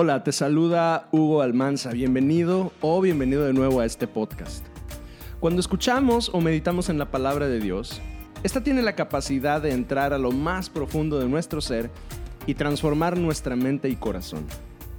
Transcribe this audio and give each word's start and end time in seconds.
Hola, 0.00 0.22
te 0.22 0.30
saluda 0.30 1.08
Hugo 1.10 1.42
Almanza. 1.42 1.90
Bienvenido 1.90 2.70
o 2.80 3.00
bienvenido 3.00 3.44
de 3.44 3.52
nuevo 3.52 3.80
a 3.80 3.84
este 3.84 4.06
podcast. 4.06 4.64
Cuando 5.40 5.58
escuchamos 5.58 6.30
o 6.32 6.40
meditamos 6.40 6.88
en 6.88 6.98
la 6.98 7.10
palabra 7.10 7.48
de 7.48 7.58
Dios, 7.58 8.00
esta 8.44 8.62
tiene 8.62 8.82
la 8.82 8.94
capacidad 8.94 9.60
de 9.60 9.72
entrar 9.72 10.12
a 10.12 10.18
lo 10.18 10.30
más 10.30 10.70
profundo 10.70 11.18
de 11.18 11.28
nuestro 11.28 11.60
ser 11.60 11.90
y 12.46 12.54
transformar 12.54 13.18
nuestra 13.18 13.56
mente 13.56 13.88
y 13.88 13.96
corazón. 13.96 14.46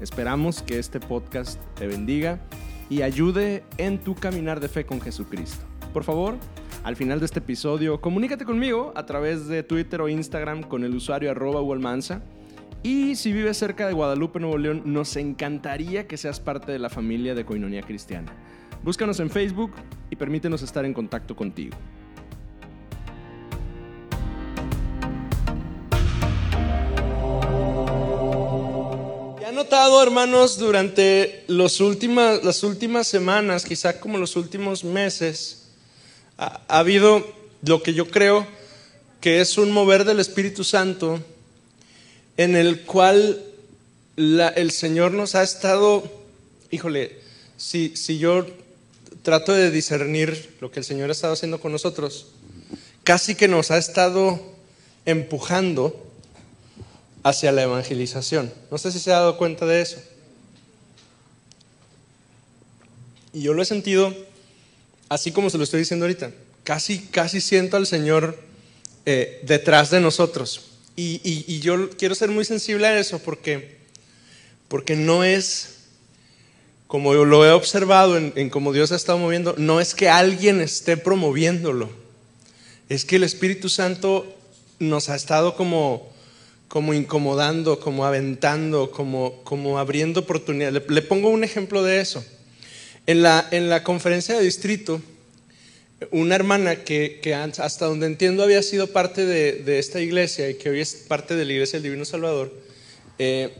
Esperamos 0.02 0.62
que 0.62 0.80
este 0.80 1.00
podcast 1.00 1.64
te 1.76 1.88
bendiga 1.88 2.42
y 2.90 3.02
ayude 3.02 3.64
en 3.78 4.00
tu 4.00 4.16
caminar 4.16 4.60
de 4.60 4.68
fe 4.68 4.86
con 4.86 5.00
Jesucristo. 5.00 5.64
Por 5.94 6.04
favor, 6.04 6.36
al 6.84 6.98
final 6.98 7.20
de 7.20 7.26
este 7.26 7.40
episodio, 7.40 8.02
comunícate 8.02 8.44
conmigo 8.44 8.92
a 8.98 9.06
través 9.06 9.48
de 9.48 9.64
Twitter 9.64 10.02
o 10.02 10.10
Instagram 10.10 10.62
con 10.64 10.84
el 10.84 10.94
usuario 10.94 11.32
arroba 11.32 11.62
Almanza 11.74 12.22
y 12.82 13.16
si 13.16 13.34
vives 13.34 13.58
cerca 13.58 13.88
de 13.88 13.94
Guadalupe, 13.94 14.40
Nuevo 14.40 14.58
León, 14.58 14.84
nos 14.86 15.16
encantaría 15.18 16.08
que 16.08 16.16
seas 16.16 16.40
parte 16.40 16.72
de 16.72 16.80
la 16.80 16.90
familia 16.90 17.36
de 17.36 17.44
Coinonía 17.44 17.82
Cristiana. 17.82 18.32
Búscanos 18.84 19.20
en 19.20 19.30
Facebook 19.30 19.74
y 20.10 20.16
permítenos 20.16 20.62
estar 20.62 20.86
en 20.86 20.94
contacto 20.94 21.36
contigo. 21.36 21.76
he 29.46 29.52
notado, 29.52 30.02
hermanos, 30.02 30.58
durante 30.58 31.44
las 31.48 31.82
últimas 31.82 33.08
semanas, 33.08 33.66
quizá 33.66 34.00
como 34.00 34.18
los 34.18 34.38
últimos 34.38 34.86
meses, 34.86 35.72
ha 36.38 36.62
habido 36.68 37.28
lo 37.64 37.84
que 37.84 37.94
yo 37.94 38.10
creo 38.10 38.48
que 39.20 39.42
es 39.42 39.58
un 39.58 39.72
mover 39.72 40.06
del 40.06 40.22
Espíritu 40.22 40.64
Santo 40.64 41.20
en 42.40 42.56
el 42.56 42.84
cual 42.84 43.44
el 44.16 44.72
Señor 44.72 45.12
nos 45.12 45.36
ha 45.36 45.44
estado, 45.44 46.10
híjole, 46.72 47.20
si, 47.58 47.98
si 47.98 48.18
yo 48.18 48.46
trato 49.24 49.52
de 49.52 49.70
discernir 49.72 50.56
lo 50.62 50.72
que 50.72 50.80
el 50.80 50.86
Señor 50.86 51.10
ha 51.10 51.12
estado 51.12 51.34
haciendo 51.34 51.60
con 51.60 51.74
nosotros, 51.74 52.28
casi 53.04 53.36
que 53.36 53.50
nos 53.50 53.72
ha 53.72 53.78
estado 53.78 54.40
empujando 55.06 56.02
hacia 57.24 57.52
la 57.52 57.64
evangelización. 57.64 58.54
No 58.72 58.78
sé 58.78 58.94
si 58.94 59.00
se 59.00 59.12
ha 59.12 59.16
dado 59.16 59.38
cuenta 59.38 59.66
de 59.66 59.82
eso. 59.82 59.98
Y 63.34 63.42
yo 63.42 63.54
lo 63.54 63.62
he 63.62 63.66
sentido 63.66 64.16
así 65.10 65.34
como 65.34 65.50
se 65.50 65.58
lo 65.58 65.66
estoy 65.66 65.82
diciendo 65.82 66.06
ahorita. 66.06 66.32
Casi, 66.64 67.00
casi 67.00 67.42
siento 67.42 67.76
al 67.76 67.86
Señor 67.86 68.40
eh, 69.06 69.42
detrás 69.44 69.90
de 69.90 70.00
nosotros. 70.00 70.69
Y, 71.02 71.60
yo 71.60 71.90
quiero 71.92 72.14
ser 72.14 72.30
muy 72.30 72.44
sensible 72.44 72.88
a 72.88 73.00
eso 73.00 73.20
porque, 73.20 73.78
porque 74.68 74.96
no 74.96 75.24
es, 75.24 75.86
como 76.88 77.14
yo 77.14 77.24
lo 77.24 77.46
he 77.46 77.52
observado 77.52 78.18
en, 78.18 78.34
en 78.36 78.50
cómo 78.50 78.74
Dios 78.74 78.92
ha 78.92 78.96
estado 78.96 79.18
moviendo, 79.18 79.56
no 79.58 79.80
es 79.80 79.96
que 79.96 80.10
alguien 80.10 80.60
esté 80.60 80.98
promoviéndolo. 80.98 81.90
Es 82.90 83.06
que 83.06 83.16
el 83.18 83.24
Espíritu 83.24 83.70
Santo 83.70 84.36
nos 84.80 85.10
ha 85.10 85.16
estado 85.16 85.56
como, 85.56 86.10
como 86.68 86.94
incomodando, 86.94 87.80
como 87.80 88.06
aventando, 88.06 88.92
como, 88.92 89.42
como 89.44 89.80
abriendo 89.80 90.22
oportunidades. 90.22 90.84
Le, 90.90 91.02
pongo 91.02 91.30
un 91.30 91.44
ejemplo 91.44 91.84
de 91.84 92.02
eso. 92.02 92.26
En 93.06 93.22
la, 93.22 93.48
en 93.52 93.70
la 93.70 93.84
conferencia 93.84 94.38
de 94.38 94.44
distrito, 94.44 95.02
una 96.12 96.36
hermana 96.36 96.84
que, 96.84 97.20
hasta 97.58 97.86
donde 97.86 98.06
entiendo 98.06 98.44
había 98.44 98.64
sido 98.64 98.88
parte 98.88 99.26
de, 99.26 99.80
esta 99.80 100.00
iglesia 100.00 100.50
y 100.50 100.56
que 100.56 100.70
hoy 100.70 100.80
es 100.80 100.96
parte 100.96 101.36
de 101.36 101.46
la 101.46 101.54
iglesia 101.54 101.78
del 101.78 101.84
Divino 101.84 102.06
Salvador, 102.06 102.54
eh, 103.18 103.54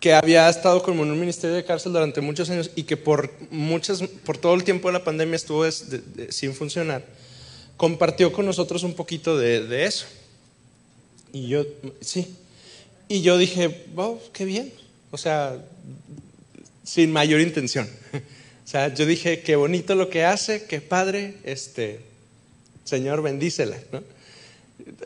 que 0.00 0.12
había 0.12 0.48
estado 0.48 0.82
como 0.82 1.04
en 1.04 1.10
un 1.10 1.20
ministerio 1.20 1.56
de 1.56 1.64
cárcel 1.64 1.92
durante 1.92 2.20
muchos 2.20 2.50
años 2.50 2.70
y 2.74 2.82
que 2.82 2.96
por, 2.96 3.30
todo 4.40 4.54
el 4.54 4.64
tiempo 4.64 4.88
de 4.88 4.92
la 4.92 5.04
pandemia 5.04 5.36
estuvo 5.36 5.64
sin 6.28 6.52
funcionar, 6.52 7.04
compartió 7.76 8.32
con 8.32 8.44
nosotros 8.44 8.82
un 8.82 8.94
poquito 8.94 9.38
de, 9.38 9.84
eso. 9.84 10.06
Y 11.32 11.48
yo, 11.48 11.64
sí. 12.00 12.36
Y 13.08 13.22
yo 13.22 13.38
dije, 13.38 13.86
wow, 13.94 14.20
qué 14.32 14.44
bien. 14.44 14.72
O 15.10 15.18
sea, 15.18 15.58
sin 16.82 17.12
mayor 17.12 17.40
intención. 17.40 17.88
O 18.64 18.68
sea, 18.68 18.92
yo 18.92 19.04
dije, 19.04 19.40
qué 19.40 19.56
bonito 19.56 19.94
lo 19.94 20.08
que 20.08 20.24
hace, 20.24 20.64
qué 20.64 20.80
padre, 20.80 21.34
este, 21.44 22.00
Señor, 22.84 23.22
bendícela, 23.22 23.76
¿no? 23.92 24.02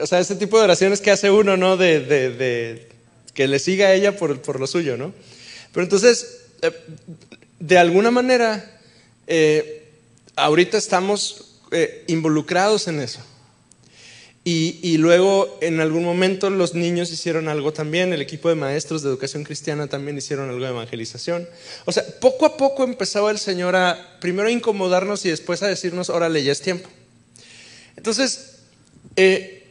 O 0.00 0.06
sea, 0.06 0.20
ese 0.20 0.36
tipo 0.36 0.58
de 0.58 0.64
oraciones 0.64 1.00
que 1.00 1.10
hace 1.10 1.30
uno, 1.30 1.56
¿no? 1.56 1.76
De, 1.76 2.00
de, 2.00 2.88
que 3.34 3.48
le 3.48 3.58
siga 3.58 3.88
a 3.88 3.94
ella 3.94 4.16
por, 4.16 4.40
por, 4.42 4.58
lo 4.60 4.66
suyo, 4.66 4.96
¿no? 4.96 5.12
Pero 5.72 5.84
entonces, 5.84 6.40
eh, 6.62 6.72
de 7.58 7.78
alguna 7.78 8.10
manera, 8.10 8.80
eh, 9.26 9.88
ahorita 10.36 10.78
estamos 10.78 11.60
eh, 11.70 12.04
involucrados 12.06 12.88
en 12.88 13.00
eso. 13.00 13.20
Y, 14.50 14.96
luego 14.96 15.58
en 15.60 15.78
algún 15.78 16.04
momento 16.04 16.48
los 16.48 16.72
niños 16.72 17.12
hicieron 17.12 17.48
algo 17.48 17.74
también, 17.74 18.14
el 18.14 18.22
equipo 18.22 18.48
de 18.48 18.54
maestros 18.54 19.02
de 19.02 19.10
educación 19.10 19.44
cristiana 19.44 19.88
también 19.88 20.16
hicieron 20.16 20.48
algo 20.48 20.64
de 20.64 20.70
evangelización. 20.70 21.46
O 21.84 21.92
sea, 21.92 22.02
poco 22.18 22.46
a 22.46 22.56
poco 22.56 22.82
empezaba 22.82 23.30
el 23.30 23.38
Señor 23.38 23.76
a 23.76 24.16
primero 24.22 24.48
a 24.48 24.50
incomodarnos 24.50 25.26
y 25.26 25.28
después 25.28 25.62
a 25.62 25.66
decirnos, 25.66 26.08
órale, 26.08 26.42
ya 26.42 26.52
es 26.52 26.62
tiempo. 26.62 26.88
Entonces, 27.94 28.60
eh, 29.16 29.66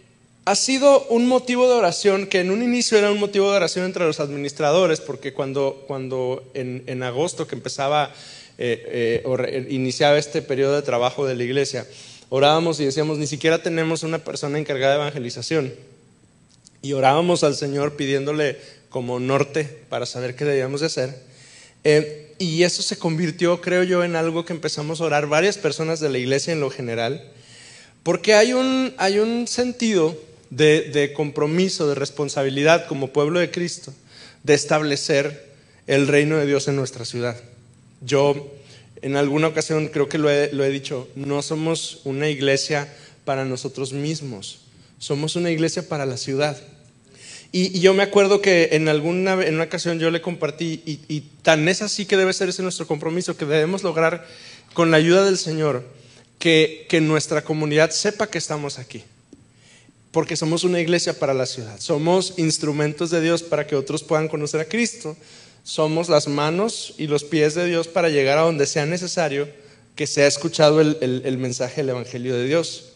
ha 0.45 0.53
sido 0.53 1.07
un 1.07 1.27
motivo 1.27 1.67
de 1.67 1.73
oración 1.73 2.27
que 2.27 2.41
en 2.41 2.51
un 2.51 2.61
inicio 2.61 2.99
era 2.99 3.11
un 3.11 3.19
motivo 3.19 3.49
de 3.49 3.57
oración 3.57 3.83
entre 3.83 4.05
los 4.05 4.19
administradores, 4.19 5.01
porque 5.01 5.33
cuando, 5.33 5.85
cuando 5.87 6.43
en, 6.53 7.01
agosto 7.01 7.47
que 7.47 7.55
empezaba 7.55 8.13
eh, 8.59 9.23
eh, 9.23 9.23
o 9.25 9.39
iniciaba 9.73 10.19
este 10.19 10.43
periodo 10.43 10.75
de 10.75 10.83
trabajo 10.83 11.25
de 11.25 11.33
la 11.33 11.43
iglesia, 11.43 11.87
orábamos 12.29 12.79
y 12.79 12.85
decíamos, 12.85 13.17
ni 13.17 13.27
siquiera 13.27 13.61
tenemos 13.61 14.03
una 14.03 14.19
persona 14.19 14.59
encargada 14.59 14.93
de 14.93 15.01
evangelización. 15.01 15.73
Y 16.81 16.93
orábamos 16.93 17.43
al 17.43 17.55
Señor 17.55 17.95
pidiéndole 17.95 18.57
como 18.89 19.19
norte 19.19 19.63
para 19.89 20.05
saber 20.05 20.35
qué 20.35 20.45
debíamos 20.45 20.81
de 20.81 20.87
hacer. 20.87 21.21
Eh, 21.83 22.35
y 22.39 22.63
eso 22.63 22.81
se 22.83 22.97
convirtió, 22.97 23.61
creo 23.61 23.83
yo, 23.83 24.03
en 24.03 24.15
algo 24.15 24.45
que 24.45 24.53
empezamos 24.53 25.01
a 25.01 25.05
orar 25.05 25.27
varias 25.27 25.57
personas 25.57 25.99
de 25.99 26.09
la 26.09 26.17
iglesia 26.17 26.53
en 26.53 26.59
lo 26.59 26.69
general, 26.69 27.23
porque 28.03 28.35
hay 28.35 28.53
un, 28.53 28.93
hay 28.97 29.19
un 29.19 29.47
sentido 29.47 30.15
de, 30.49 30.81
de 30.81 31.13
compromiso, 31.13 31.87
de 31.87 31.95
responsabilidad 31.95 32.87
como 32.87 33.11
pueblo 33.11 33.39
de 33.39 33.51
Cristo, 33.51 33.93
de 34.43 34.53
establecer 34.53 35.47
el 35.87 36.07
reino 36.07 36.37
de 36.37 36.45
Dios 36.45 36.67
en 36.67 36.75
nuestra 36.75 37.05
ciudad. 37.05 37.37
Yo 38.01 38.53
en 39.01 39.15
alguna 39.15 39.47
ocasión 39.47 39.87
creo 39.87 40.09
que 40.09 40.17
lo 40.17 40.29
he, 40.29 40.69
dicho, 40.69 41.07
no 41.15 41.41
somos 41.41 42.01
una 42.03 42.29
iglesia 42.29 42.91
para 43.25 43.45
nosotros 43.45 43.93
mismos, 43.93 44.61
somos 44.99 45.35
una 45.35 45.51
iglesia 45.51 45.87
para 45.87 46.05
la 46.05 46.17
ciudad. 46.17 46.57
Y, 47.51 47.79
yo 47.79 47.93
me 47.93 48.03
acuerdo 48.03 48.41
que 48.41 48.69
en 48.73 48.87
alguna 48.89 49.33
en 49.45 49.55
una 49.55 49.65
ocasión 49.65 49.99
yo 49.99 50.11
le 50.11 50.21
compartí, 50.21 50.81
y, 50.85 51.21
tan 51.41 51.67
es 51.67 51.81
así 51.81 52.05
que 52.05 52.17
debe 52.17 52.33
ser 52.33 52.49
ese 52.49 52.63
nuestro 52.63 52.87
compromiso, 52.87 53.37
que 53.37 53.45
debemos 53.45 53.83
lograr 53.83 54.25
con 54.73 54.91
la 54.91 54.97
ayuda 54.97 55.25
del 55.25 55.37
Señor 55.37 55.85
que, 56.39 56.85
que 56.89 57.01
nuestra 57.01 57.43
comunidad 57.43 57.91
sepa 57.91 58.27
que 58.27 58.37
estamos 58.37 58.79
aquí. 58.79 59.03
Porque 60.11 60.35
somos 60.35 60.63
una 60.63 60.79
iglesia 60.79 61.19
para 61.19 61.33
la 61.33 61.45
ciudad, 61.45 61.79
somos 61.79 62.33
instrumentos 62.37 63.11
de 63.11 63.21
Dios 63.21 63.43
para 63.43 63.67
que 63.67 63.75
otros 63.75 64.03
puedan 64.03 64.27
conocer 64.27 64.61
a 64.61 64.65
Cristo, 64.65 65.15
somos 65.67 66.07
las 66.07 66.29
manos 66.29 66.93
y 66.97 67.07
los 67.07 67.25
pies 67.25 67.53
de 67.53 67.65
Dios 67.65 67.89
para 67.89 68.07
llegar 68.07 68.37
a 68.37 68.43
donde 68.43 68.65
sea 68.65 68.85
necesario 68.85 69.49
que 69.97 70.07
sea 70.07 70.25
escuchado 70.25 70.79
el, 70.79 71.37
mensaje 71.37 71.81
del 71.81 71.89
Evangelio 71.89 72.37
de 72.37 72.45
Dios. 72.45 72.93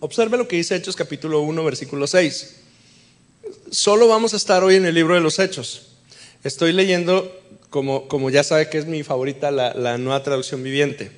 Observe 0.00 0.36
lo 0.36 0.46
que 0.46 0.56
dice 0.56 0.76
Hechos 0.76 0.96
capítulo 0.96 1.40
1, 1.40 1.64
versículo 1.64 2.06
6. 2.06 2.56
Solo 3.70 4.06
vamos 4.06 4.34
a 4.34 4.36
estar 4.36 4.62
hoy 4.62 4.74
en 4.74 4.84
el 4.84 4.94
libro 4.94 5.14
de 5.14 5.22
los 5.22 5.38
Hechos. 5.38 5.92
Estoy 6.44 6.74
leyendo, 6.74 7.34
como, 7.70 8.06
como 8.06 8.28
ya 8.28 8.44
sabe 8.44 8.68
que 8.68 8.76
es 8.76 8.84
mi 8.84 9.02
favorita, 9.02 9.50
la, 9.50 9.96
nueva 9.96 10.22
traducción 10.22 10.62
viviente. 10.62 11.10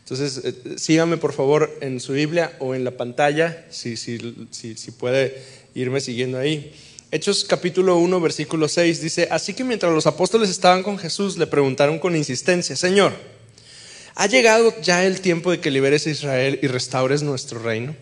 Entonces, 0.00 0.42
eh, 0.44 0.76
sígame 0.76 1.16
por 1.16 1.32
favor 1.32 1.74
en 1.80 2.00
su 2.00 2.12
Biblia 2.12 2.54
o 2.58 2.74
en 2.74 2.84
la 2.84 2.90
pantalla, 2.90 3.64
si, 3.70 3.96
si, 3.96 4.18
si 4.50 4.90
puede 4.90 5.42
irme 5.74 6.02
siguiendo 6.02 6.36
ahí. 6.36 6.74
Hechos 7.12 7.44
capítulo 7.44 7.96
1, 7.96 8.20
versículo 8.20 8.68
6 8.68 9.00
dice, 9.00 9.26
así 9.32 9.52
que 9.52 9.64
mientras 9.64 9.92
los 9.92 10.06
apóstoles 10.06 10.48
estaban 10.48 10.84
con 10.84 10.96
Jesús, 10.96 11.36
le 11.38 11.48
preguntaron 11.48 11.98
con 11.98 12.14
insistencia, 12.14 12.76
Señor, 12.76 13.12
¿ha 14.14 14.28
llegado 14.28 14.72
ya 14.80 15.04
el 15.04 15.20
tiempo 15.20 15.50
de 15.50 15.58
que 15.58 15.72
liberes 15.72 16.06
a 16.06 16.10
Israel 16.10 16.60
y 16.62 16.68
restaures 16.68 17.24
nuestro 17.24 17.58
reino? 17.58 17.96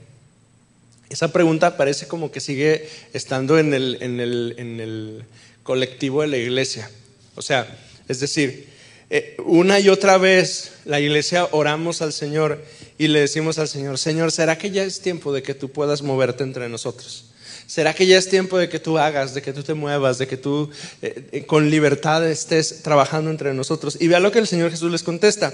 Esa 1.08 1.32
pregunta 1.32 1.78
parece 1.78 2.06
como 2.06 2.31
que 2.31 2.40
sigue 2.40 2.87
estando 3.14 3.58
en 3.58 3.72
el, 3.72 3.96
en 4.02 4.20
el, 4.20 4.55
en 4.58 4.78
el 4.78 5.25
colectivo 5.62 6.20
de 6.20 6.28
la 6.28 6.37
iglesia. 6.37 6.90
O 7.34 7.40
sea, 7.40 7.66
es 8.08 8.20
decir, 8.20 8.69
eh, 9.08 9.37
una 9.46 9.81
y 9.81 9.88
otra 9.88 10.19
vez 10.19 10.72
la 10.84 11.00
iglesia 11.00 11.49
oramos 11.52 12.02
al 12.02 12.12
Señor 12.12 12.62
y 12.99 13.08
le 13.08 13.20
decimos 13.20 13.58
al 13.58 13.69
Señor, 13.69 13.96
Señor, 13.96 14.32
¿será 14.32 14.58
que 14.58 14.70
ya 14.70 14.84
es 14.84 15.00
tiempo 15.00 15.32
de 15.32 15.43
que 15.43 15.55
tú 15.55 15.70
puedas 15.70 16.02
moverte 16.02 16.44
entre 16.44 16.69
nosotros? 16.69 17.28
¿Será 17.69 17.93
que 17.93 18.06
ya 18.06 18.17
es 18.17 18.31
tiempo 18.31 18.56
de 18.56 18.70
que 18.70 18.79
tú 18.79 18.97
hagas, 18.97 19.35
de 19.35 19.43
que 19.43 19.53
tú 19.53 19.62
te 19.62 19.75
muevas, 19.75 20.17
de 20.17 20.26
que 20.26 20.38
tú 20.38 20.70
eh, 21.03 21.29
eh, 21.32 21.44
con 21.44 21.69
libertad 21.69 22.26
estés 22.26 22.82
trabajando 22.82 23.31
entre 23.31 23.53
nosotros? 23.53 23.99
Y 24.00 24.09
vea 24.09 24.20
lo 24.20 24.32
que 24.32 24.38
el 24.38 24.47
Señor 24.47 24.70
Jesús 24.70 24.91
les 24.91 25.03
contesta. 25.03 25.53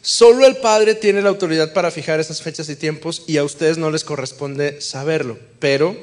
Solo 0.00 0.44
el 0.44 0.56
Padre 0.56 0.96
tiene 0.96 1.22
la 1.22 1.28
autoridad 1.28 1.72
para 1.72 1.92
fijar 1.92 2.18
esas 2.18 2.42
fechas 2.42 2.68
y 2.68 2.74
tiempos 2.74 3.22
y 3.28 3.36
a 3.36 3.44
ustedes 3.44 3.78
no 3.78 3.92
les 3.92 4.02
corresponde 4.02 4.80
saberlo, 4.80 5.38
pero 5.60 5.96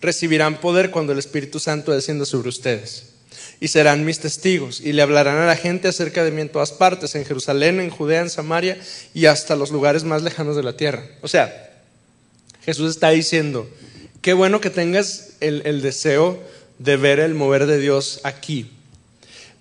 recibirán 0.00 0.60
poder 0.60 0.92
cuando 0.92 1.12
el 1.12 1.18
Espíritu 1.18 1.58
Santo 1.58 1.90
descienda 1.90 2.24
sobre 2.24 2.50
ustedes. 2.50 3.06
Y 3.58 3.66
serán 3.66 4.04
mis 4.04 4.20
testigos 4.20 4.80
y 4.80 4.92
le 4.92 5.02
hablarán 5.02 5.38
a 5.38 5.46
la 5.46 5.56
gente 5.56 5.88
acerca 5.88 6.22
de 6.22 6.30
mí 6.30 6.40
en 6.40 6.50
todas 6.50 6.70
partes, 6.70 7.16
en 7.16 7.24
Jerusalén, 7.24 7.80
en 7.80 7.90
Judea, 7.90 8.20
en 8.20 8.30
Samaria 8.30 8.78
y 9.12 9.26
hasta 9.26 9.56
los 9.56 9.72
lugares 9.72 10.04
más 10.04 10.22
lejanos 10.22 10.54
de 10.54 10.62
la 10.62 10.76
tierra. 10.76 11.04
O 11.20 11.26
sea, 11.26 11.82
Jesús 12.64 12.92
está 12.92 13.10
diciendo, 13.10 13.68
qué 14.24 14.32
bueno 14.32 14.58
que 14.58 14.70
tengas 14.70 15.34
el, 15.40 15.82
deseo 15.82 16.42
de 16.78 16.96
ver 16.96 17.20
el 17.20 17.34
mover 17.34 17.66
de 17.66 17.78
Dios 17.78 18.20
aquí, 18.22 18.70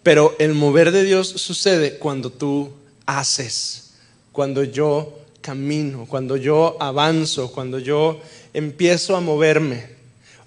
pero 0.03 0.37
el 0.39 0.53
mover 0.53 0.93
de 0.93 1.03
Dios 1.03 1.27
sucede 1.27 1.97
cuando 1.97 2.29
tú 2.29 2.71
haces, 3.05 3.95
cuando 4.31 4.63
yo 4.63 5.19
camino, 5.41 6.05
cuando 6.07 6.37
yo 6.37 6.77
avanzo, 6.79 7.51
cuando 7.51 7.77
yo 7.77 8.21
empiezo 8.53 9.17
a 9.17 9.19
moverme. 9.19 9.85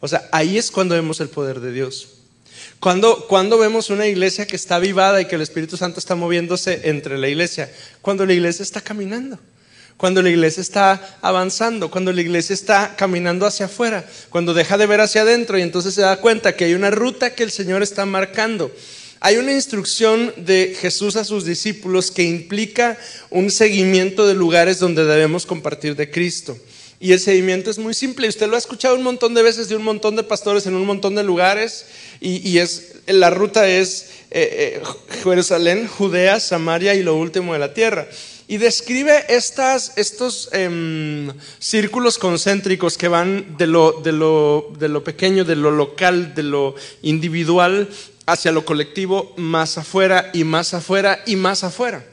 O 0.01 0.09
sea, 0.09 0.27
ahí 0.33 0.57
es 0.57 0.71
cuando 0.71 0.95
vemos 0.95 1.21
el 1.21 1.29
poder 1.29 1.61
de 1.61 1.73
Dios. 1.73 2.09
Cuando, 2.81 3.27
cuando 3.27 3.59
vemos 3.59 3.91
una 3.91 4.07
iglesia 4.07 4.47
que 4.47 4.57
está 4.57 4.77
avivada 4.77 5.21
y 5.21 5.27
que 5.27 5.35
el 5.35 5.43
Espíritu 5.43 5.77
Santo 5.77 5.99
está 5.99 6.15
moviéndose 6.15 6.89
entre 6.89 7.19
la 7.19 7.29
iglesia, 7.29 7.71
cuando 8.01 8.25
la 8.25 8.33
iglesia 8.33 8.63
está 8.63 8.81
caminando 8.81 9.39
cuando 9.97 10.21
la 10.23 10.31
iglesia 10.31 10.61
está 10.61 11.19
avanzando, 11.23 11.91
cuando 11.91 12.13
la 12.13 12.21
iglesia 12.21 12.55
está 12.55 12.95
caminando 12.97 13.47
hacia 13.47 13.67
afuera, 13.67 14.05
cuando 14.29 14.53
deja 14.53 14.77
de 14.77 14.87
ver 14.87 15.01
hacia 15.01 15.23
adentro 15.23 15.59
y 15.59 15.63
entonces 15.63 15.95
se 15.95 16.03
da 16.03 16.19
cuenta 16.19 16.55
que 16.55 16.65
hay 16.65 16.75
una 16.75 16.91
ruta 16.91 17.35
que 17.35 17.43
el 17.43 17.51
Señor 17.51 17.83
está 17.83 18.05
marcando. 18.05 18.71
Hay 19.21 19.37
una 19.39 19.53
instrucción 19.53 20.35
de 20.37 20.77
Jesús 20.79 21.17
a 21.17 21.25
sus 21.25 21.47
discípulos 21.47 22.11
que 22.11 22.23
implica 22.23 22.99
un 23.31 23.51
seguimiento 23.51 24.27
de 24.27 24.35
lugares 24.35 24.79
donde 24.79 25.07
debemos 25.07 25.47
compartir 25.47 25.97
de 25.97 26.11
Cristo. 26.11 26.57
Y 27.01 27.13
el 27.13 27.21
seguimiento 27.21 27.71
es 27.71 27.79
muy 27.79 27.95
simple. 27.95 28.29
Usted 28.29 28.49
lo 28.49 28.57
ha 28.57 28.59
escuchado 28.59 28.95
un 28.95 29.03
montón 29.03 29.35
de 29.35 29.43
veces 29.43 29.69
de 29.69 29.77
un 29.77 29.85
montón 29.85 30.17
de 30.17 30.23
pastores 30.23 30.67
en 30.67 30.75
un 30.75 30.87
montón 30.87 31.15
de 31.15 31.23
lugares. 31.23 31.87
Y, 32.21 32.59
la 33.07 33.31
ruta 33.31 33.69
es 33.69 34.07
eh, 34.31 34.81
eh, 34.81 34.83
Jerusalén, 35.23 35.87
Judea, 35.87 36.41
Samaria 36.41 36.95
y 36.95 37.03
lo 37.03 37.17
último 37.17 37.53
de 37.53 37.59
la 37.59 37.73
tierra. 37.75 38.09
Y 38.49 38.59
describe 38.59 39.25
estas, 39.29 39.93
estos 39.97 40.49
em, 40.53 41.33
círculos 41.59 42.17
concéntricos 42.17 42.97
que 42.97 43.09
van 43.09 43.57
de 43.57 43.67
lo, 43.67 44.01
de, 44.03 44.13
lo, 44.13 44.73
de 44.79 44.89
lo 44.89 45.03
pequeño, 45.03 45.45
de 45.45 45.57
lo 45.57 45.73
local, 45.73 46.35
de 46.35 46.45
lo 46.45 46.77
individual, 47.03 47.89
hacia 48.25 48.53
lo 48.53 48.65
colectivo, 48.65 49.35
más 49.37 49.79
afuera 49.79 50.31
y 50.33 50.45
más 50.45 50.75
afuera 50.75 51.23
y 51.27 51.35
más 51.35 51.65
afuera. 51.65 52.05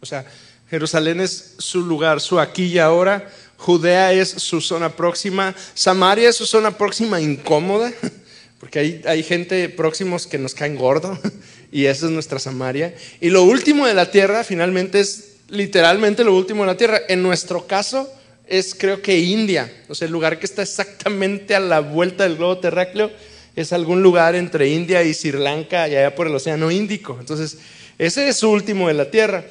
O 0.00 0.06
sea, 0.06 0.26
Jerusalén 0.68 1.20
es 1.20 1.54
su 1.58 1.82
lugar, 1.82 2.20
su 2.20 2.40
aquí 2.40 2.64
y 2.64 2.78
ahora. 2.78 3.30
Judea 3.56 4.12
es 4.12 4.30
su 4.30 4.60
zona 4.60 4.96
próxima. 4.96 5.54
Samaria 5.74 6.28
es 6.28 6.36
su 6.36 6.46
zona 6.46 6.76
próxima 6.76 7.20
incómoda, 7.20 7.92
porque 8.60 8.78
hay, 8.80 9.02
hay 9.06 9.22
gente 9.22 9.68
próximos 9.68 10.26
que 10.26 10.38
nos 10.38 10.54
caen 10.54 10.76
gordo, 10.76 11.18
y 11.72 11.86
esa 11.86 12.06
es 12.06 12.12
nuestra 12.12 12.38
Samaria. 12.38 12.94
Y 13.20 13.30
lo 13.30 13.44
último 13.44 13.86
de 13.86 13.94
la 13.94 14.10
tierra 14.10 14.42
finalmente 14.42 15.00
es 15.00 15.27
literalmente 15.48 16.24
lo 16.24 16.34
último 16.34 16.62
en 16.62 16.68
la 16.68 16.76
tierra. 16.76 17.00
En 17.08 17.22
nuestro 17.22 17.66
caso 17.66 18.10
es 18.46 18.74
creo 18.74 19.02
que 19.02 19.18
India, 19.18 19.70
o 19.88 19.94
sea, 19.94 20.06
el 20.06 20.12
lugar 20.12 20.38
que 20.38 20.46
está 20.46 20.62
exactamente 20.62 21.54
a 21.54 21.60
la 21.60 21.80
vuelta 21.80 22.24
del 22.24 22.36
globo 22.36 22.58
terráqueo 22.58 23.10
es 23.54 23.72
algún 23.72 24.02
lugar 24.02 24.34
entre 24.34 24.68
India 24.68 25.02
y 25.02 25.12
Sri 25.12 25.32
Lanka 25.32 25.88
y 25.88 25.96
allá 25.96 26.14
por 26.14 26.28
el 26.28 26.34
Océano 26.34 26.70
Índico. 26.70 27.16
Entonces, 27.18 27.58
ese 27.98 28.28
es 28.28 28.42
último 28.42 28.88
de 28.88 28.94
la 28.94 29.10
tierra. 29.10 29.44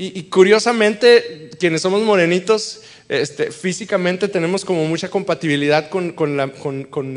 Y, 0.00 0.22
curiosamente, 0.24 1.50
quienes 1.58 1.82
somos 1.82 2.02
morenitos, 2.02 2.82
este, 3.08 3.50
físicamente 3.50 4.28
tenemos 4.28 4.64
como 4.64 4.84
mucha 4.84 5.10
compatibilidad 5.10 5.90
con, 5.90 6.14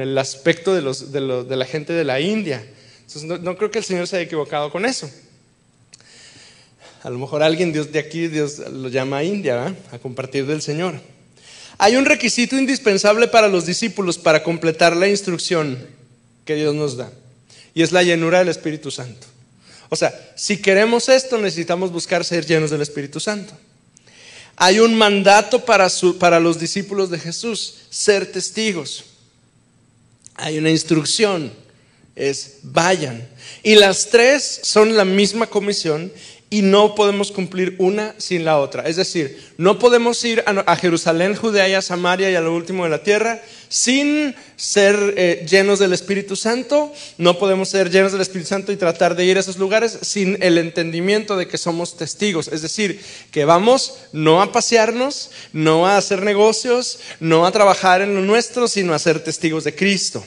el 0.02 0.18
aspecto 0.18 0.74
de, 0.74 1.56
la 1.56 1.66
gente 1.66 1.94
de 1.94 2.04
la 2.04 2.20
India. 2.20 2.66
Entonces, 3.06 3.24
no 3.40 3.56
creo 3.56 3.70
que 3.70 3.78
el 3.78 3.86
Señor 3.86 4.08
se 4.08 4.16
haya 4.16 4.26
equivocado 4.26 4.72
con 4.72 4.88
eso. 4.88 5.08
A 7.04 7.10
lo 7.10 7.18
mejor 7.18 7.42
alguien 7.42 7.72
de 7.74 8.00
aquí, 8.00 8.28
Dios 8.28 8.60
lo 8.60 8.88
llama 8.90 9.24
India, 9.24 9.76
a 9.92 9.98
compartir 9.98 10.46
del 10.46 10.62
Señor. 10.62 11.00
Hay 11.80 11.96
un 11.96 12.06
requisito 12.06 12.56
indispensable 12.56 13.28
para 13.28 13.48
los 13.48 13.66
discípulos 13.66 14.20
para 14.20 14.44
completar 14.44 14.96
la 14.96 15.08
instrucción 15.08 15.84
que 16.46 16.54
Dios 16.54 16.76
nos 16.76 16.98
da. 16.98 17.12
Y 17.74 17.82
es 17.82 17.92
la 17.92 18.04
llenura 18.04 18.40
del 18.40 18.50
Espíritu 18.50 18.92
Santo. 18.92 19.26
O 19.90 19.96
sea, 19.96 20.14
si 20.36 20.58
queremos 20.58 21.10
esto, 21.10 21.40
necesitamos 21.40 21.92
buscar 21.92 22.24
ser 22.24 22.46
llenos 22.46 22.70
del 22.70 22.82
Espíritu 22.82 23.20
Santo. 23.20 23.54
Hay 24.56 24.80
un 24.80 24.96
mandato 24.96 25.66
para, 25.66 25.88
para 26.20 26.40
los 26.40 26.60
discípulos 26.60 27.10
de 27.10 27.18
Jesús, 27.18 27.78
ser 27.90 28.32
testigos. 28.32 29.06
Hay 30.36 30.60
una 30.60 30.70
instrucción, 30.70 31.52
es 32.16 32.60
vayan. 32.62 33.28
Y 33.64 33.76
las 33.76 34.10
tres 34.10 34.62
son 34.64 34.96
la 34.96 35.04
misma 35.04 35.48
comisión 35.48 36.12
y 36.54 36.64
no 36.64 36.96
podemos 36.96 37.32
cumplir 37.32 37.76
una 37.80 38.14
sin 38.18 38.44
la 38.44 38.60
otra. 38.60 38.84
Es 38.84 38.98
decir, 38.98 39.54
no 39.58 39.80
podemos 39.80 40.22
ir 40.26 40.44
a, 40.46 40.76
Jerusalén, 40.76 41.34
Judea 41.34 41.70
y 41.70 41.76
a 41.76 41.82
Samaria 41.82 42.30
y 42.30 42.36
a 42.36 42.42
lo 42.42 42.54
último 42.54 42.84
de 42.84 42.90
la 42.90 43.04
tierra 43.04 43.42
sin 43.70 44.36
ser 44.58 45.14
eh, 45.16 45.46
llenos 45.50 45.80
del 45.80 45.94
Espíritu 45.94 46.36
Santo. 46.36 46.92
No 47.18 47.40
podemos 47.40 47.70
ser 47.70 47.90
llenos 47.90 48.12
del 48.12 48.20
Espíritu 48.20 48.50
Santo 48.50 48.74
y 48.74 48.76
tratar 48.76 49.16
de 49.16 49.24
ir 49.24 49.38
a 49.38 49.40
esos 49.40 49.58
lugares 49.58 49.98
sin 50.02 50.44
el 50.44 50.58
entendimiento 50.58 51.38
de 51.38 51.48
que 51.48 51.58
somos 51.58 51.96
testigos. 51.96 52.50
Es 52.50 52.62
decir, 52.62 53.00
que 53.32 53.46
vamos 53.46 54.00
no 54.12 54.42
a 54.42 54.52
pasearnos, 54.52 55.32
no 55.54 55.88
a 55.88 55.96
hacer 55.96 56.22
negocios, 56.22 57.00
no 57.22 57.46
a 57.46 57.52
trabajar 57.54 58.02
en 58.02 58.14
lo 58.14 58.20
nuestro, 58.20 58.68
sino 58.68 58.94
a 58.94 59.00
ser 59.00 59.24
testigos 59.24 59.64
de 59.64 59.74
Cristo. 59.74 60.22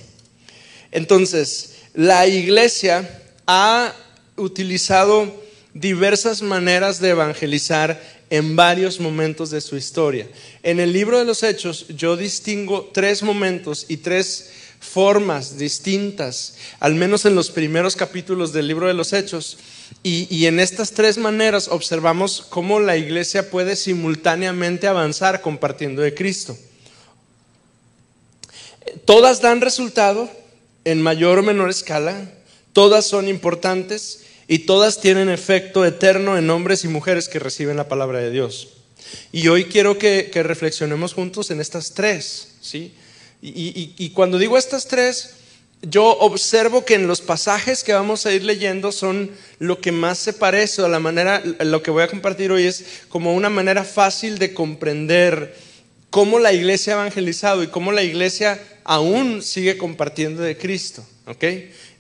Entonces, 0.90 1.74
la 1.92 2.26
iglesia 2.26 3.22
ha 3.46 3.92
utilizado 4.36 5.43
diversas 5.74 6.40
maneras 6.40 7.00
de 7.00 7.10
evangelizar 7.10 8.00
en 8.30 8.56
varios 8.56 9.00
momentos 9.00 9.50
de 9.50 9.60
su 9.60 9.76
historia. 9.76 10.28
En 10.62 10.80
el 10.80 10.92
libro 10.92 11.18
de 11.18 11.24
los 11.24 11.42
Hechos 11.42 11.86
yo 11.88 12.16
distingo 12.16 12.90
tres 12.92 13.22
momentos 13.22 13.86
y 13.88 13.98
tres 13.98 14.50
formas 14.80 15.58
distintas, 15.58 16.56
al 16.78 16.94
menos 16.94 17.24
en 17.24 17.34
los 17.34 17.50
primeros 17.50 17.96
capítulos 17.96 18.52
del 18.52 18.68
libro 18.68 18.86
de 18.86 18.94
los 18.94 19.12
Hechos. 19.12 19.58
Y, 20.02 20.46
en 20.46 20.60
estas 20.60 20.92
tres 20.92 21.18
maneras 21.18 21.68
observamos 21.68 22.46
cómo 22.48 22.80
la 22.80 22.96
iglesia 22.96 23.50
puede 23.50 23.76
simultáneamente 23.76 24.86
avanzar 24.86 25.40
compartiendo 25.40 26.02
de 26.02 26.14
Cristo. 26.14 26.56
Todas 29.04 29.40
dan 29.40 29.60
resultado 29.60 30.30
en 30.84 31.00
mayor 31.00 31.38
o 31.38 31.42
menor 31.42 31.70
escala, 31.70 32.30
todas 32.72 33.06
son 33.06 33.28
importantes 33.28 34.24
y 34.46 34.60
todas 34.60 35.00
tienen 35.00 35.28
efecto 35.28 35.84
eterno 35.84 36.36
en 36.36 36.50
hombres 36.50 36.84
y 36.84 36.88
mujeres 36.88 37.28
que 37.28 37.38
reciben 37.38 37.76
la 37.76 37.88
palabra 37.88 38.20
de 38.20 38.30
Dios. 38.30 38.68
Y 39.32 39.48
hoy 39.48 39.64
quiero 39.66 39.98
que, 39.98 40.30
reflexionemos 40.34 41.14
juntos 41.14 41.50
en 41.50 41.60
estas 41.60 41.94
tres, 41.94 42.54
¿sí? 42.60 42.94
Y, 43.42 44.10
cuando 44.10 44.38
digo 44.38 44.56
estas 44.56 44.86
tres, 44.86 45.34
yo 45.82 46.16
observo 46.18 46.84
que 46.84 46.94
en 46.94 47.06
los 47.06 47.20
pasajes 47.20 47.84
que 47.84 47.92
vamos 47.92 48.24
a 48.24 48.32
ir 48.32 48.42
leyendo 48.42 48.90
son 48.90 49.30
lo 49.58 49.80
que 49.80 49.92
más 49.92 50.18
se 50.18 50.32
parece 50.32 50.82
a 50.82 50.88
la 50.88 50.98
manera, 50.98 51.42
lo 51.60 51.82
que 51.82 51.90
voy 51.90 52.02
a 52.02 52.08
compartir 52.08 52.52
hoy 52.52 52.64
es 52.64 52.84
como 53.10 53.34
una 53.34 53.50
manera 53.50 53.84
fácil 53.84 54.38
de 54.38 54.54
comprender 54.54 55.54
cómo 56.08 56.38
la 56.38 56.54
iglesia 56.54 56.94
ha 56.94 57.00
evangelizado 57.00 57.62
y 57.62 57.66
cómo 57.66 57.92
la 57.92 58.02
iglesia 58.02 58.62
aún 58.84 59.42
sigue 59.42 59.76
compartiendo 59.76 60.42
de 60.42 60.56
Cristo, 60.56 61.04
¿ok? 61.26 61.44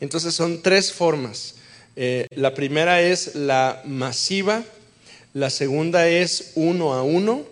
Entonces 0.00 0.34
son 0.34 0.62
tres 0.62 0.92
formas. 0.92 1.56
Eh, 1.96 2.26
la 2.34 2.54
primera 2.54 3.00
es 3.02 3.34
la 3.34 3.82
masiva, 3.84 4.64
la 5.32 5.50
segunda 5.50 6.08
es 6.08 6.52
uno 6.54 6.94
a 6.94 7.02
uno 7.02 7.44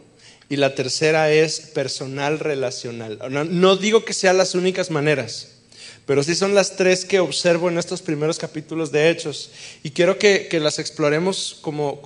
y 0.49 0.57
la 0.57 0.75
tercera 0.75 1.33
es 1.33 1.61
personal 1.61 2.39
relacional. 2.39 3.19
No, 3.51 3.77
digo 3.77 4.05
que 4.05 4.13
sean 4.13 4.39
las 4.39 4.55
únicas 4.55 4.91
maneras, 4.91 5.49
pero 6.07 6.23
sí 6.23 6.35
son 6.35 6.55
las 6.55 6.77
tres 6.77 7.05
que 7.05 7.21
observo 7.21 7.69
en 7.69 7.79
estos 7.79 8.03
primeros 8.03 8.39
capítulos 8.39 8.91
de 8.91 9.11
Hechos 9.11 9.51
y 9.83 9.91
quiero 9.91 10.19
que, 10.19 10.49
las 10.61 10.79
exploremos 10.79 11.59
como, 11.61 12.03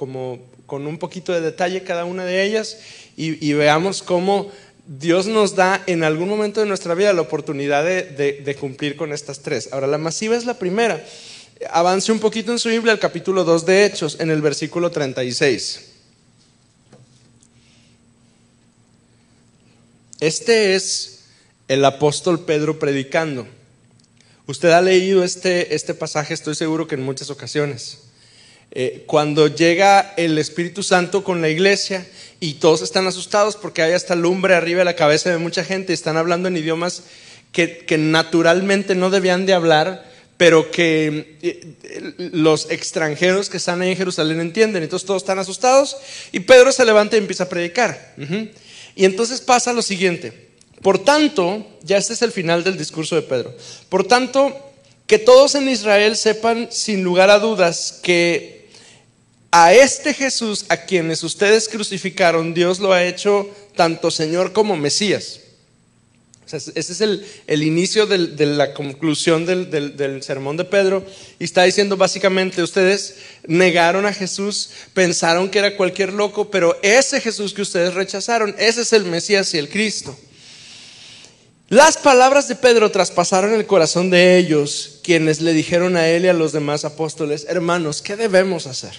con 0.67 0.87
un 0.87 0.99
poquito 0.99 1.33
de 1.33 1.41
detalle 1.41 1.83
cada 1.83 2.05
una 2.05 2.25
de 2.25 2.45
ellas 2.45 2.79
y, 3.17 3.53
veamos 3.55 4.03
cómo 4.03 4.51
Dios 4.87 5.27
nos 5.27 5.57
da 5.57 5.83
en 5.87 6.05
algún 6.05 6.29
momento 6.29 6.61
de 6.61 6.67
nuestra 6.67 6.95
vida 6.95 7.15
la 7.15 7.23
oportunidad 7.23 7.83
de 7.83 8.57
cumplir 8.61 8.97
con 8.97 9.13
estas 9.13 9.41
tres. 9.41 9.71
Ahora, 9.73 9.87
la 9.87 9.99
masiva 9.99 10.37
es 10.37 10.45
la 10.45 10.59
primera. 10.59 11.03
Avance 11.71 12.13
un 12.13 12.21
poquito 12.21 12.53
en 12.53 12.59
su 12.59 12.69
Biblia 12.69 12.93
al 12.93 12.99
capítulo 12.99 13.43
2 13.43 13.65
de 13.65 13.87
Hechos, 13.87 14.19
en 14.21 14.31
el 14.31 14.43
versículo 14.43 14.91
36. 14.91 15.81
Este 20.21 20.75
es 20.75 21.25
el 21.69 21.85
apóstol 21.85 22.45
Pedro 22.45 22.79
predicando. 22.79 23.47
Usted 24.47 24.71
ha 24.71 24.83
leído 24.83 25.25
este, 25.25 25.75
este 25.75 25.95
pasaje, 25.95 26.35
estoy 26.35 26.55
seguro 26.55 26.87
que 26.87 26.95
en 26.95 27.03
muchas 27.03 27.31
ocasiones. 27.31 28.01
Eh, 28.71 29.05
cuando 29.07 29.47
llega 29.49 30.15
el 30.17 30.39
Espíritu 30.39 30.83
Santo 30.83 31.25
con 31.25 31.41
la 31.41 31.49
iglesia 31.49 32.07
y 32.41 32.55
todos 32.55 32.83
están 32.83 33.07
asustados 33.07 33.57
porque 33.57 33.83
hay 33.83 33.93
hasta 33.93 34.15
lumbre 34.15 34.55
arriba 34.55 34.81
de 34.81 34.85
la 34.85 34.97
cabeza 34.97 35.31
de 35.31 35.39
mucha 35.39 35.65
gente 35.65 35.93
y 35.93 35.95
están 35.95 36.17
hablando 36.17 36.49
en 36.49 36.57
idiomas 36.57 37.05
que, 37.53 37.79
que 37.79 37.97
naturalmente 37.97 38.95
no 38.95 39.09
debían 39.09 39.47
de 39.47 39.55
hablar, 39.55 40.16
pero 40.37 40.71
que 40.71 41.39
eh, 41.43 42.13
los 42.33 42.71
extranjeros 42.71 43.49
que 43.49 43.57
están 43.57 43.81
ahí 43.81 43.91
en 43.91 43.97
Jerusalén 43.97 44.41
entienden. 44.41 44.83
Entonces 44.83 45.07
todos 45.07 45.23
están 45.23 45.39
asustados 45.39 45.97
y 46.33 46.41
Pedro 46.41 46.73
se 46.73 46.85
levanta 46.85 47.17
y 47.17 47.21
empieza 47.21 47.45
a 47.45 47.49
predicar. 47.49 48.15
Y 48.95 49.05
entonces 49.05 49.41
pasa 49.41 49.73
lo 49.73 49.83
siguiente. 49.83 50.47
Por 50.83 50.99
tanto, 50.99 51.67
ya 51.83 51.97
este 51.97 52.13
es 52.13 52.23
el 52.23 52.33
final 52.33 52.65
del 52.65 52.77
discurso 52.77 53.17
de 53.17 53.23
Pedro. 53.23 53.55
Por 53.89 54.05
tanto, 54.05 54.55
que 55.07 55.19
todos 55.19 55.55
en 55.55 55.69
Israel 55.69 56.17
sepan 56.17 56.69
sin 56.71 57.03
lugar 57.03 57.31
a 57.31 57.39
dudas 57.39 58.01
que 58.03 58.69
a 59.51 59.73
este 59.73 60.13
Jesús 60.13 60.67
a 60.69 60.77
quienes 60.77 61.23
ustedes 61.23 61.69
crucificaron, 61.69 62.53
Dios 62.53 62.79
lo 62.79 62.93
ha 62.93 63.05
hecho 63.05 63.49
tanto 63.75 64.11
Señor 64.11 64.53
como 64.53 64.77
Mesías 64.77 65.41
ese 66.53 66.73
es 66.77 67.01
el, 67.01 67.63
inicio 67.63 68.07
de 68.07 68.47
la 68.47 68.73
conclusión 68.73 69.47
del, 69.47 70.23
sermón 70.23 70.57
de 70.57 70.65
Pedro. 70.65 71.05
Y 71.39 71.45
está 71.45 71.65
diciendo 71.65 71.97
básicamente, 71.97 72.63
ustedes 72.63 73.17
negaron 73.47 74.07
a 74.07 74.13
Jesús, 74.13 74.71
pensaron 74.95 75.51
que 75.51 75.59
era 75.59 75.77
cualquier 75.77 76.13
loco, 76.13 76.51
pero 76.51 76.79
ese 76.83 77.21
Jesús 77.21 77.53
que 77.53 77.63
ustedes 77.63 77.95
rechazaron, 77.95 78.55
ese 78.59 78.83
es 78.83 78.93
el 78.93 79.05
Mesías 79.05 79.53
y 79.55 79.59
el 79.59 79.69
Cristo. 79.69 80.17
Las 81.69 81.97
palabras 81.99 82.47
de 82.47 82.55
Pedro 82.55 82.93
traspasaron 82.93 83.53
el 83.53 83.67
corazón 83.67 84.09
de 84.09 84.39
ellos, 84.39 85.01
quienes 85.03 85.41
le 85.41 85.53
dijeron 85.53 85.97
a 85.97 86.07
él 86.07 86.25
y 86.25 86.29
a 86.29 86.33
los 86.33 86.53
demás 86.53 86.85
apóstoles, 86.85 87.45
hermanos, 87.49 88.03
¿qué 88.03 88.15
debemos 88.15 88.69
hacer? 88.69 88.93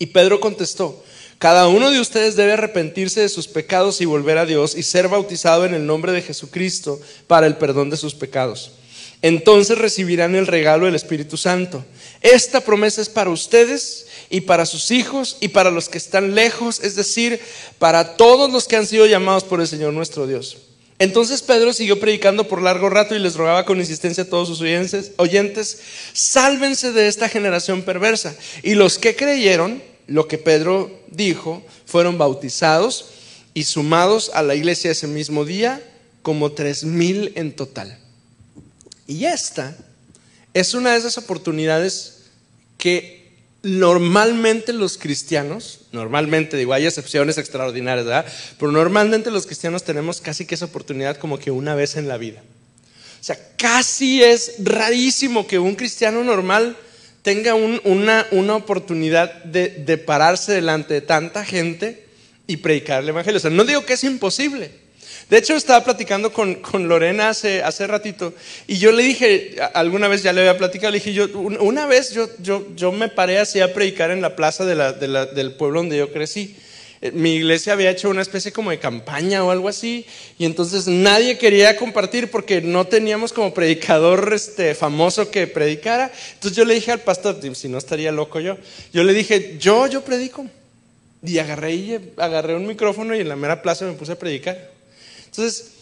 Y 0.00 0.06
Pedro 0.06 0.40
contestó, 0.40 1.04
cada 1.42 1.66
uno 1.66 1.90
de 1.90 1.98
ustedes 1.98 2.36
debe 2.36 2.52
arrepentirse 2.52 3.20
de 3.20 3.28
sus 3.28 3.48
pecados 3.48 4.00
y 4.00 4.04
volver 4.04 4.38
a 4.38 4.46
Dios 4.46 4.76
y 4.76 4.84
ser 4.84 5.08
bautizado 5.08 5.64
en 5.64 5.74
el 5.74 5.84
nombre 5.84 6.12
de 6.12 6.22
Jesucristo 6.22 7.00
para 7.26 7.48
el 7.48 7.56
perdón 7.56 7.90
de 7.90 7.96
sus 7.96 8.14
pecados. 8.14 8.70
Entonces 9.22 9.76
recibirán 9.76 10.36
el 10.36 10.46
regalo 10.46 10.86
del 10.86 10.94
Espíritu 10.94 11.36
Santo. 11.36 11.84
Esta 12.20 12.60
promesa 12.60 13.02
es 13.02 13.08
para 13.08 13.30
ustedes 13.30 14.06
y 14.30 14.42
para 14.42 14.66
sus 14.66 14.92
hijos 14.92 15.36
y 15.40 15.48
para 15.48 15.72
los 15.72 15.88
que 15.88 15.98
están 15.98 16.36
lejos, 16.36 16.78
es 16.78 16.94
decir, 16.94 17.40
para 17.80 18.14
todos 18.14 18.52
los 18.52 18.68
que 18.68 18.76
han 18.76 18.86
sido 18.86 19.06
llamados 19.06 19.42
por 19.42 19.60
el 19.60 19.66
Señor 19.66 19.92
nuestro 19.92 20.28
Dios. 20.28 20.58
Entonces 21.00 21.42
Pedro 21.42 21.72
siguió 21.72 21.98
predicando 21.98 22.46
por 22.46 22.62
largo 22.62 22.88
rato 22.88 23.16
y 23.16 23.18
les 23.18 23.34
rogaba 23.34 23.64
con 23.64 23.80
insistencia 23.80 24.22
a 24.22 24.28
todos 24.28 24.46
sus 24.46 24.60
oyentes, 24.60 25.10
oyentes, 25.16 25.80
sálvense 26.12 26.92
de 26.92 27.08
esta 27.08 27.28
generación 27.28 27.82
perversa. 27.82 28.36
Y 28.62 28.76
los 28.76 29.00
que 29.00 29.16
creyeron 29.16 29.82
lo 30.06 30.28
que 30.28 30.38
Pedro 30.38 30.90
dijo, 31.08 31.62
fueron 31.86 32.18
bautizados 32.18 33.06
y 33.54 33.64
sumados 33.64 34.30
a 34.34 34.42
la 34.42 34.54
iglesia 34.54 34.90
ese 34.90 35.06
mismo 35.06 35.44
día 35.44 35.82
como 36.22 36.52
tres 36.52 36.84
mil 36.84 37.32
en 37.34 37.54
total. 37.54 37.98
Y 39.06 39.24
esta 39.24 39.76
es 40.54 40.74
una 40.74 40.92
de 40.92 40.98
esas 40.98 41.18
oportunidades 41.18 42.24
que 42.78 43.22
normalmente 43.62 44.72
los 44.72 44.98
cristianos, 44.98 45.80
normalmente 45.92 46.56
digo, 46.56 46.72
hay 46.72 46.86
excepciones 46.86 47.38
extraordinarias, 47.38 48.06
¿verdad? 48.06 48.26
Pero 48.58 48.72
normalmente 48.72 49.30
los 49.30 49.46
cristianos 49.46 49.84
tenemos 49.84 50.20
casi 50.20 50.46
que 50.46 50.54
esa 50.54 50.64
oportunidad 50.64 51.16
como 51.16 51.38
que 51.38 51.50
una 51.50 51.74
vez 51.74 51.96
en 51.96 52.08
la 52.08 52.16
vida. 52.16 52.42
O 53.20 53.24
sea, 53.24 53.38
casi 53.56 54.22
es 54.22 54.54
rarísimo 54.58 55.46
que 55.46 55.58
un 55.58 55.76
cristiano 55.76 56.24
normal 56.24 56.76
tenga 57.22 57.54
una, 57.54 58.26
una, 58.32 58.56
oportunidad 58.56 59.44
de, 59.44 59.98
pararse 59.98 60.52
delante 60.52 60.94
de 60.94 61.00
tanta 61.00 61.44
gente 61.44 62.04
y 62.46 62.58
predicar 62.58 63.02
el 63.02 63.08
Evangelio. 63.08 63.38
O 63.38 63.40
sea, 63.40 63.50
no 63.50 63.64
digo 63.64 63.86
que 63.86 63.94
es 63.94 64.04
imposible. 64.04 64.70
De 65.30 65.38
hecho, 65.38 65.54
estaba 65.54 65.84
platicando 65.84 66.32
con, 66.32 66.60
Lorena 66.88 67.30
hace, 67.30 67.62
hace 67.62 67.86
ratito 67.86 68.34
y 68.66 68.78
yo 68.78 68.92
le 68.92 69.02
dije, 69.02 69.56
alguna 69.72 70.08
vez 70.08 70.22
ya 70.22 70.32
le 70.32 70.40
había 70.40 70.58
platicado, 70.58 70.90
le 70.90 70.98
dije, 70.98 71.14
yo, 71.14 71.26
una 71.38 71.86
vez 71.86 72.12
yo, 72.12 72.28
yo, 72.40 72.66
yo 72.74 72.92
me 72.92 73.08
paré 73.08 73.38
así 73.38 73.60
a 73.60 73.72
predicar 73.72 74.10
en 74.10 74.20
la 74.20 74.36
plaza 74.36 74.64
del 74.66 75.54
pueblo 75.54 75.80
donde 75.80 75.96
yo 75.96 76.12
crecí. 76.12 76.56
Eh, 77.02 77.10
mi 77.10 77.34
iglesia 77.34 77.72
había 77.72 77.90
hecho 77.90 78.08
una 78.08 78.22
especie 78.22 78.52
como 78.52 78.70
de 78.70 78.78
campaña 78.78 79.44
o 79.44 79.50
algo 79.50 79.68
así, 79.68 80.06
y 80.38 80.44
entonces 80.44 80.86
nadie 80.86 81.36
quería 81.36 81.76
compartir 81.76 82.30
porque 82.30 82.60
no 82.60 82.86
teníamos 82.86 83.32
como 83.32 83.52
predicador 83.52 84.32
este, 84.32 84.76
famoso 84.76 85.28
que 85.28 85.48
predicara. 85.48 86.12
Entonces 86.34 86.56
yo 86.56 86.64
le 86.64 86.74
dije 86.74 86.92
al 86.92 87.00
pastor, 87.00 87.40
si 87.56 87.68
no 87.68 87.76
estaría 87.76 88.12
loco 88.12 88.38
yo, 88.38 88.56
yo 88.92 89.02
le 89.02 89.12
dije, 89.12 89.56
yo, 89.58 89.88
yo 89.88 90.02
predico. 90.04 90.46
Y 91.24 91.38
agarré, 91.38 91.74
y 91.74 92.14
agarré 92.16 92.54
un 92.54 92.66
micrófono 92.66 93.14
y 93.14 93.20
en 93.20 93.28
la 93.28 93.36
mera 93.36 93.62
plaza 93.62 93.84
me 93.84 93.92
puse 93.92 94.12
a 94.12 94.18
predicar. 94.18 94.70
Entonces, 95.26 95.72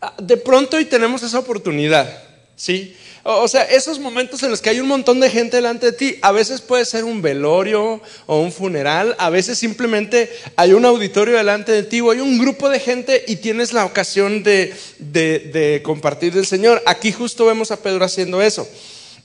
ah, 0.00 0.14
de 0.20 0.36
pronto 0.36 0.76
hoy 0.76 0.84
tenemos 0.84 1.22
esa 1.22 1.38
oportunidad, 1.38 2.22
¿sí? 2.56 2.94
O 3.30 3.46
sea, 3.46 3.64
esos 3.64 3.98
momentos 3.98 4.42
en 4.42 4.50
los 4.50 4.62
que 4.62 4.70
hay 4.70 4.80
un 4.80 4.88
montón 4.88 5.20
de 5.20 5.28
gente 5.28 5.58
delante 5.58 5.84
de 5.84 5.92
ti, 5.92 6.16
a 6.22 6.32
veces 6.32 6.62
puede 6.62 6.86
ser 6.86 7.04
un 7.04 7.20
velorio 7.20 8.00
o 8.24 8.40
un 8.40 8.50
funeral, 8.50 9.14
a 9.18 9.28
veces 9.28 9.58
simplemente 9.58 10.32
hay 10.56 10.72
un 10.72 10.86
auditorio 10.86 11.36
delante 11.36 11.72
de 11.72 11.82
ti 11.82 12.00
o 12.00 12.10
hay 12.10 12.20
un 12.20 12.38
grupo 12.38 12.70
de 12.70 12.80
gente 12.80 13.24
y 13.28 13.36
tienes 13.36 13.74
la 13.74 13.84
ocasión 13.84 14.42
de, 14.42 14.74
de 14.98 15.82
compartir 15.84 16.32
del 16.32 16.46
Señor. 16.46 16.82
Aquí 16.86 17.12
justo 17.12 17.44
vemos 17.44 17.70
a 17.70 17.82
Pedro 17.82 18.02
haciendo 18.02 18.40
eso. 18.40 18.66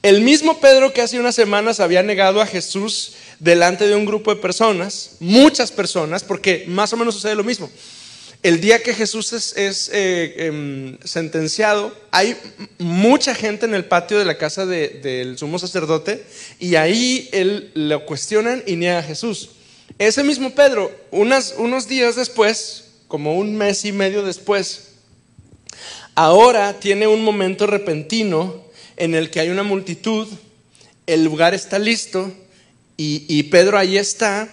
El 0.01 0.19
mismo 0.19 0.60
Pedro 0.60 0.91
que 0.91 1.01
hace 1.01 1.17
unas 1.17 1.36
semanas 1.36 1.79
había 1.79 2.03
negado 2.03 2.41
a 2.41 2.45
Jesús 2.45 3.13
delante 3.39 3.88
de 3.88 3.95
un 3.95 4.03
grupo 4.03 4.36
de 4.36 4.41
personas, 4.41 5.12
muchas 5.22 5.72
personas, 5.72 6.25
porque 6.25 6.65
más 6.67 6.91
o 6.91 6.98
menos 6.98 7.15
sucede 7.15 7.36
lo 7.36 7.45
mismo. 7.45 7.69
El 8.43 8.59
día 8.59 8.83
que 8.83 8.93
Jesús 8.93 9.31
es, 9.31 9.89
eh, 9.93 10.47
em, 10.47 10.97
sentenciado, 11.05 11.95
hay 12.12 12.35
mucha 12.77 13.33
gente 13.33 13.65
en 13.65 13.73
el 13.73 13.85
patio 13.85 14.19
de 14.19 14.25
la 14.25 14.38
casa 14.38 14.65
del 14.65 15.38
sumo 15.38 15.57
sacerdote 15.57 16.25
y 16.59 16.75
ahí 16.75 17.29
él 17.31 17.71
lo 17.73 18.05
cuestionan 18.05 18.62
y 18.67 18.75
niega 18.75 19.00
a 19.00 19.03
Jesús. 19.03 19.51
Ese 19.97 20.25
mismo 20.25 20.53
Pedro, 20.53 20.91
unos 21.12 21.88
días 21.88 22.17
después, 22.17 22.89
como 23.07 23.38
un 23.38 23.55
mes 23.55 23.85
y 23.85 23.93
medio 23.93 24.23
después, 24.23 24.89
ahora 26.13 26.81
tiene 26.81 27.07
un 27.07 27.23
momento 27.23 27.65
repentino 27.65 28.62
en 28.97 29.15
el 29.15 29.29
que 29.29 29.39
hay 29.39 29.51
una 29.51 29.63
multitud, 29.63 30.27
el 31.07 31.23
lugar 31.23 31.53
está 31.53 31.79
listo 31.79 32.29
y, 32.97 33.23
y 33.29 33.43
Pedro 33.43 33.77
ahí 33.77 33.97
está 33.97 34.50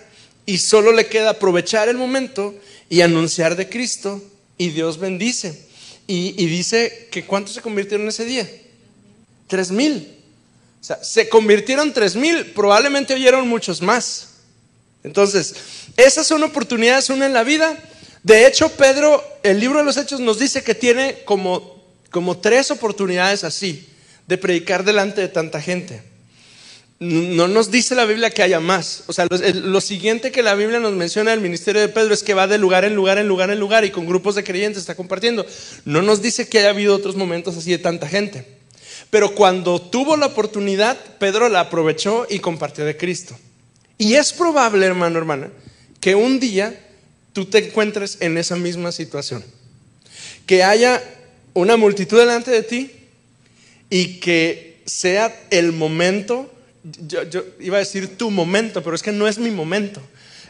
y 0.46 0.58
solo 0.58 0.92
le 0.92 1.08
queda 1.08 1.30
aprovechar 1.30 1.88
el 1.88 1.96
momento 1.96 2.54
y 2.90 3.00
anunciar 3.00 3.56
de 3.56 3.70
Cristo 3.70 4.22
y 4.58 4.68
Dios 4.68 4.98
bendice. 4.98 5.66
Y, 6.06 6.32
dice 6.46 7.08
que 7.10 7.24
¿cuántos 7.24 7.54
se 7.54 7.62
convirtieron 7.62 8.08
ese 8.08 8.24
día? 8.24 8.50
Tres 9.46 9.70
mil. 9.70 10.16
O 10.80 10.84
sea, 10.84 11.02
se 11.02 11.28
convirtieron 11.28 11.92
tres 11.92 12.16
mil, 12.16 12.46
probablemente 12.46 13.14
oyeron 13.14 13.48
muchos 13.48 13.80
más. 13.80 14.30
Entonces, 15.04 15.54
esas 15.96 16.26
son 16.26 16.42
oportunidades 16.42 17.10
una 17.10 17.26
en 17.26 17.32
la 17.32 17.44
vida. 17.44 17.78
De 18.24 18.46
hecho, 18.46 18.68
Pedro, 18.72 19.24
el 19.44 19.60
libro 19.60 19.78
de 19.78 19.84
los 19.84 19.96
Hechos 19.96 20.18
nos 20.18 20.40
dice 20.40 20.64
que 20.64 20.74
tiene 20.74 21.22
como, 21.24 21.82
como 22.10 22.38
tres 22.38 22.72
oportunidades 22.72 23.44
así 23.44 23.88
de 24.26 24.36
predicar 24.36 24.84
delante 24.84 25.20
de 25.20 25.28
tanta 25.28 25.62
gente 25.62 26.09
no 27.00 27.48
nos 27.48 27.70
dice 27.70 27.94
la 27.94 28.04
Biblia 28.04 28.30
que 28.30 28.42
haya 28.42 28.60
más. 28.60 29.04
O 29.06 29.14
sea, 29.14 29.26
lo, 29.26 29.80
siguiente 29.80 30.30
que 30.30 30.42
la 30.42 30.54
Biblia 30.54 30.80
nos 30.80 30.92
menciona 30.92 31.30
del 31.30 31.40
ministerio 31.40 31.80
de 31.80 31.88
Pedro 31.88 32.12
es 32.12 32.22
que 32.22 32.34
va 32.34 32.46
de 32.46 32.58
lugar 32.58 32.84
en 32.84 32.94
lugar, 32.94 33.16
en 33.16 33.26
lugar, 33.26 33.50
en 33.50 33.58
lugar 33.58 33.86
y 33.86 33.90
con 33.90 34.06
grupos 34.06 34.34
de 34.34 34.44
creyentes 34.44 34.82
está 34.82 34.94
compartiendo. 34.94 35.46
No 35.86 36.02
nos 36.02 36.20
dice 36.20 36.48
que 36.48 36.58
haya 36.58 36.68
habido 36.68 36.94
otros 36.94 37.16
momentos 37.16 37.56
así 37.56 37.70
de 37.70 37.78
tanta 37.78 38.06
gente. 38.06 38.46
Pero 39.08 39.34
cuando 39.34 39.80
tuvo 39.80 40.18
la 40.18 40.26
oportunidad, 40.26 40.98
Pedro 41.18 41.48
la 41.48 41.60
aprovechó 41.60 42.26
y 42.28 42.38
compartió 42.38 42.84
de 42.84 42.98
Cristo. 42.98 43.34
Y 43.96 44.14
es 44.14 44.34
probable, 44.34 44.84
hermano, 44.84 45.18
hermana, 45.18 45.50
que 46.00 46.14
un 46.14 46.38
día 46.38 46.78
tú 47.32 47.46
te 47.46 47.66
encuentres 47.66 48.18
en 48.20 48.36
esa 48.36 48.56
misma 48.56 48.92
situación. 48.92 49.42
Que 50.44 50.62
haya 50.64 51.02
una 51.54 51.78
multitud 51.78 52.18
delante 52.18 52.50
de 52.50 52.62
ti 52.62 52.90
y 53.88 54.20
que 54.20 54.82
sea 54.84 55.34
el 55.50 55.72
momento 55.72 56.50
yo, 56.82 57.44
iba 57.58 57.76
a 57.76 57.80
decir 57.80 58.16
tu 58.16 58.30
momento, 58.30 58.82
pero 58.82 58.96
es 58.96 59.02
que 59.02 59.12
no 59.12 59.28
es 59.28 59.38
mi 59.38 59.50
momento. 59.50 60.00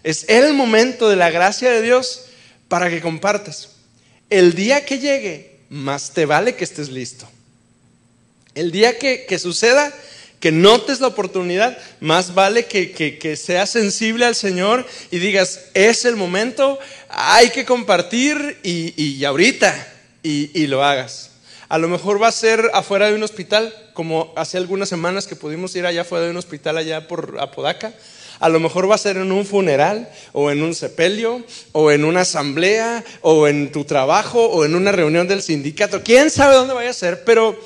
Es 0.02 0.24
el 0.28 0.54
momento 0.54 1.08
de 1.08 1.16
la 1.16 1.30
gracia 1.30 1.70
de 1.70 1.82
Dios 1.82 2.26
para 2.68 2.88
que 2.88 3.00
compartas. 3.00 3.70
El 4.30 4.54
día 4.54 4.84
que 4.84 4.98
llegue, 4.98 5.56
más 5.68 6.12
te 6.12 6.26
vale 6.26 6.54
que 6.54 6.64
estés 6.64 6.88
listo. 6.88 7.28
El 8.54 8.70
día 8.70 8.98
que, 8.98 9.38
suceda, 9.38 9.92
que 10.40 10.52
notes 10.52 11.00
la 11.00 11.08
oportunidad, 11.08 11.78
más 12.00 12.34
vale 12.34 12.66
que, 12.66 13.36
seas 13.36 13.70
sensible 13.70 14.24
al 14.24 14.34
Señor 14.34 14.86
y 15.10 15.18
digas, 15.18 15.60
es 15.74 16.04
el 16.04 16.16
momento, 16.16 16.78
hay 17.08 17.50
que 17.50 17.64
compartir 17.64 18.58
y, 18.62 19.00
y 19.00 19.24
ahorita, 19.24 19.86
y, 20.22 20.66
lo 20.66 20.84
hagas. 20.84 21.29
A 21.70 21.78
lo 21.78 21.86
mejor 21.86 22.20
va 22.20 22.26
a 22.26 22.32
ser 22.32 22.68
afuera 22.74 23.06
de 23.06 23.14
un 23.14 23.22
hospital, 23.22 23.72
como 23.94 24.32
hace 24.34 24.56
algunas 24.56 24.88
semanas 24.88 25.28
que 25.28 25.36
pudimos 25.36 25.76
ir 25.76 25.86
allá 25.86 26.00
afuera 26.00 26.24
de 26.24 26.32
un 26.32 26.36
hospital 26.36 26.76
allá 26.76 27.06
por 27.06 27.36
Apodaca. 27.38 27.94
A 28.40 28.48
lo 28.48 28.58
mejor 28.58 28.90
va 28.90 28.96
a 28.96 28.98
ser 28.98 29.16
en 29.18 29.30
un 29.30 29.46
funeral 29.46 30.10
o 30.32 30.50
en 30.50 30.64
un 30.64 30.74
sepelio 30.74 31.44
o 31.70 31.92
en 31.92 32.04
una 32.04 32.22
asamblea 32.22 33.04
o 33.20 33.46
en 33.46 33.70
tu 33.70 33.84
trabajo 33.84 34.46
o 34.46 34.64
en 34.64 34.74
una 34.74 34.90
reunión 34.90 35.28
del 35.28 35.42
sindicato. 35.42 36.02
¿Quién 36.02 36.30
sabe 36.30 36.56
dónde 36.56 36.74
vaya 36.74 36.90
a 36.90 36.92
ser? 36.92 37.22
Pero 37.22 37.56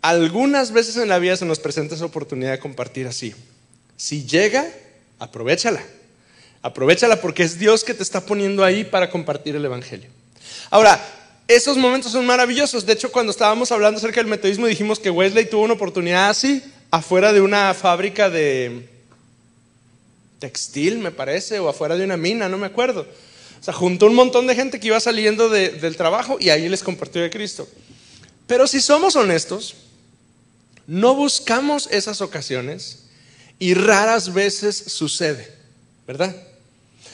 algunas 0.00 0.72
veces 0.72 0.96
en 0.96 1.10
la 1.10 1.18
vida 1.18 1.36
se 1.36 1.44
nos 1.44 1.58
presenta 1.58 1.96
esa 1.96 2.06
oportunidad 2.06 2.52
de 2.52 2.58
compartir 2.58 3.06
así. 3.06 3.34
Si 3.98 4.24
llega, 4.24 4.66
aprovechala. 5.18 5.82
Aprovechala 6.62 7.20
porque 7.20 7.42
es 7.42 7.58
Dios 7.58 7.84
que 7.84 7.92
te 7.92 8.02
está 8.02 8.22
poniendo 8.22 8.64
ahí 8.64 8.82
para 8.82 9.10
compartir 9.10 9.56
el 9.56 9.64
Evangelio. 9.66 10.08
Ahora, 10.70 10.98
esos 11.50 11.76
momentos 11.76 12.12
son 12.12 12.24
maravillosos. 12.26 12.86
De 12.86 12.92
hecho, 12.92 13.10
cuando 13.10 13.32
estábamos 13.32 13.72
hablando 13.72 13.98
acerca 13.98 14.20
del 14.20 14.30
metodismo, 14.30 14.68
dijimos 14.68 15.00
que 15.00 15.10
Wesley 15.10 15.50
tuvo 15.50 15.62
una 15.62 15.74
oportunidad 15.74 16.30
así, 16.30 16.62
afuera 16.92 17.32
de 17.32 17.40
una 17.40 17.74
fábrica 17.74 18.30
de 18.30 18.88
textil, 20.38 20.98
me 20.98 21.10
parece, 21.10 21.58
o 21.58 21.68
afuera 21.68 21.96
de 21.96 22.04
una 22.04 22.16
mina, 22.16 22.48
no 22.48 22.56
me 22.56 22.66
acuerdo. 22.66 23.04
O 23.60 23.64
sea, 23.64 23.74
juntó 23.74 24.06
un 24.06 24.14
montón 24.14 24.46
de 24.46 24.54
gente 24.54 24.78
que 24.78 24.86
iba 24.86 25.00
saliendo 25.00 25.48
del 25.48 25.96
trabajo 25.96 26.36
y 26.38 26.50
ahí 26.50 26.68
les 26.68 26.84
compartió 26.84 27.20
de 27.20 27.30
Cristo. 27.30 27.68
Pero 28.46 28.68
si 28.68 28.80
somos 28.80 29.16
honestos, 29.16 29.74
no 30.86 31.16
buscamos 31.16 31.88
esas 31.90 32.20
ocasiones 32.20 33.06
y 33.58 33.74
raras 33.74 34.32
veces 34.32 34.76
sucede, 34.76 35.52
¿verdad? 36.06 36.34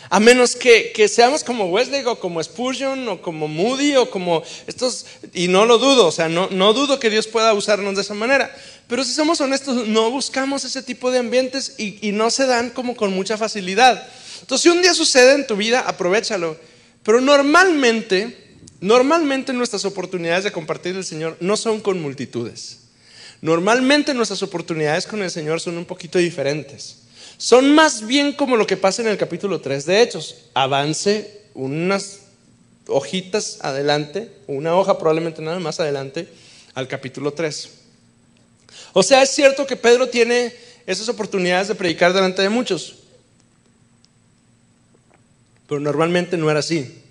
A 0.09 0.21
menos 0.21 0.55
que, 0.55 1.09
seamos 1.09 1.43
como 1.43 1.67
Wesley 1.67 2.05
o 2.05 2.19
como 2.19 2.43
Spurgeon 2.43 3.09
o 3.09 3.21
como 3.21 3.49
Moody 3.49 3.97
o 3.97 4.09
como 4.09 4.43
estos, 4.67 5.07
y 5.35 5.49
no 5.49 5.67
lo 5.67 5.79
dudo, 5.79 6.07
o 6.07 6.13
sea, 6.13 6.29
no, 6.29 6.49
no 6.51 6.73
dudo 6.73 7.01
que 7.01 7.11
Dios 7.11 7.27
pueda 7.27 7.53
usarnos 7.55 7.97
de 7.97 8.03
esa 8.03 8.15
manera. 8.15 8.55
Pero 8.87 9.03
si 9.03 9.13
somos 9.13 9.41
honestos, 9.41 9.89
no 9.89 10.11
buscamos 10.11 10.65
ese 10.65 10.83
tipo 10.83 11.11
de 11.11 11.19
ambientes 11.19 11.75
y, 11.79 11.99
y 12.07 12.13
no 12.13 12.31
se 12.31 12.47
dan 12.47 12.71
como 12.71 12.95
con 12.95 13.13
mucha 13.13 13.37
facilidad. 13.37 14.07
Entonces, 14.41 14.63
si 14.63 14.69
un 14.69 14.81
día 14.81 14.95
sucede 14.95 15.35
en 15.35 15.47
tu 15.47 15.57
vida, 15.57 15.81
aprovechalo. 15.81 16.57
Pero 17.03 17.21
normalmente, 17.21 18.57
normalmente 18.81 19.53
nuestras 19.53 19.85
oportunidades 19.85 20.45
de 20.45 20.53
compartir 20.53 20.95
el 20.95 21.05
Señor 21.05 21.37
no 21.41 21.57
son 21.57 21.81
con 21.81 22.01
multitudes. 22.01 22.81
Normalmente 23.41 24.15
nuestras 24.15 24.43
oportunidades 24.43 25.07
con 25.07 25.23
el 25.23 25.31
Señor 25.31 25.61
son 25.61 25.79
un 25.79 25.85
poquito 25.85 26.19
diferentes. 26.19 27.06
Son 27.39 27.75
más 27.75 28.07
bien 28.07 28.33
como 28.33 28.57
lo 28.57 28.67
que 28.67 28.77
pasa 28.77 29.03
en 29.03 29.09
el 29.09 29.19
capítulo 29.19 29.61
3 29.61 29.85
de 29.85 30.03
Hechos. 30.03 30.37
Avance 30.55 31.43
unas 31.55 32.21
hojitas 32.87 33.59
adelante, 33.61 34.31
una 34.47 34.77
hoja 34.77 34.99
probablemente 34.99 35.43
nada 35.43 35.59
más 35.59 35.81
adelante, 35.81 36.29
al 36.75 36.89
capítulo 36.89 37.33
3. 37.33 37.71
O 38.93 39.03
sea, 39.03 39.23
es 39.23 39.31
cierto 39.31 39.67
que 39.67 39.77
Pedro 39.77 40.09
tiene 40.09 40.55
esas 40.87 41.09
oportunidades 41.09 41.69
de 41.69 41.75
predicar 41.75 42.13
delante 42.13 42.43
de 42.43 42.49
muchos, 42.49 42.97
pero 45.69 45.81
normalmente 45.81 46.37
no 46.37 46.51
era 46.51 46.61
así. 46.61 47.03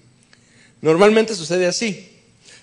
Normalmente 0.82 1.36
sucede 1.36 1.68
así. 1.68 2.12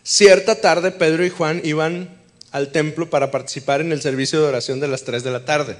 Cierta 0.02 0.60
tarde 0.60 0.90
Pedro 0.90 1.24
y 1.24 1.30
Juan 1.30 1.60
iban 1.64 2.08
al 2.50 2.72
templo 2.72 3.08
para 3.10 3.30
participar 3.30 3.80
en 3.80 3.92
el 3.92 4.02
servicio 4.02 4.40
de 4.40 4.48
oración 4.48 4.80
de 4.80 4.88
las 4.88 5.04
3 5.04 5.22
de 5.22 5.30
la 5.30 5.44
tarde. 5.44 5.76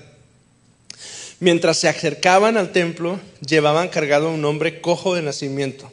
Mientras 1.43 1.79
se 1.79 1.89
acercaban 1.89 2.57
al 2.57 2.71
templo, 2.71 3.19
llevaban 3.45 3.89
cargado 3.89 4.29
a 4.29 4.33
un 4.33 4.45
hombre 4.45 4.81
cojo 4.81 5.17
de 5.17 5.23
nacimiento. 5.23 5.91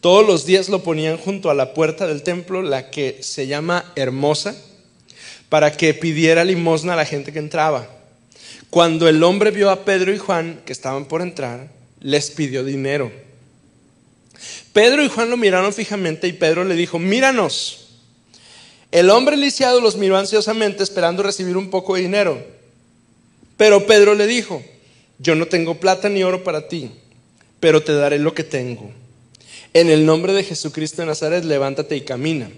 Todos 0.00 0.24
los 0.24 0.46
días 0.46 0.68
lo 0.68 0.84
ponían 0.84 1.16
junto 1.16 1.50
a 1.50 1.54
la 1.54 1.74
puerta 1.74 2.06
del 2.06 2.22
templo, 2.22 2.62
la 2.62 2.88
que 2.88 3.18
se 3.20 3.48
llama 3.48 3.92
Hermosa, 3.96 4.54
para 5.48 5.72
que 5.72 5.92
pidiera 5.92 6.44
limosna 6.44 6.92
a 6.92 6.96
la 6.96 7.04
gente 7.04 7.32
que 7.32 7.40
entraba. 7.40 7.88
Cuando 8.70 9.08
el 9.08 9.24
hombre 9.24 9.50
vio 9.50 9.70
a 9.70 9.84
Pedro 9.84 10.14
y 10.14 10.18
Juan, 10.18 10.62
que 10.64 10.72
estaban 10.72 11.06
por 11.06 11.20
entrar, 11.20 11.66
les 11.98 12.30
pidió 12.30 12.62
dinero. 12.62 13.10
Pedro 14.72 15.02
y 15.02 15.08
Juan 15.08 15.30
lo 15.30 15.36
miraron 15.36 15.72
fijamente 15.72 16.28
y 16.28 16.32
Pedro 16.32 16.62
le 16.62 16.76
dijo, 16.76 17.00
míranos. 17.00 17.88
El 18.92 19.10
hombre 19.10 19.36
lisiado 19.36 19.80
los 19.80 19.96
miró 19.96 20.16
ansiosamente 20.16 20.84
esperando 20.84 21.24
recibir 21.24 21.56
un 21.56 21.70
poco 21.70 21.96
de 21.96 22.02
dinero. 22.02 22.40
Pero 23.56 23.84
Pedro 23.84 24.14
le 24.14 24.28
dijo, 24.28 24.62
yo 25.18 25.34
no 25.34 25.46
tengo 25.46 25.80
plata 25.80 26.08
ni 26.08 26.22
oro 26.22 26.44
para 26.44 26.68
ti, 26.68 26.90
pero 27.60 27.82
te 27.82 27.92
daré 27.92 28.18
lo 28.18 28.34
que 28.34 28.44
tengo. 28.44 28.90
En 29.72 29.88
el 29.90 30.06
nombre 30.06 30.32
de 30.32 30.44
Jesucristo 30.44 31.02
de 31.02 31.06
Nazaret, 31.06 31.44
levántate 31.44 31.96
y 31.96 32.02
camina. 32.02 32.50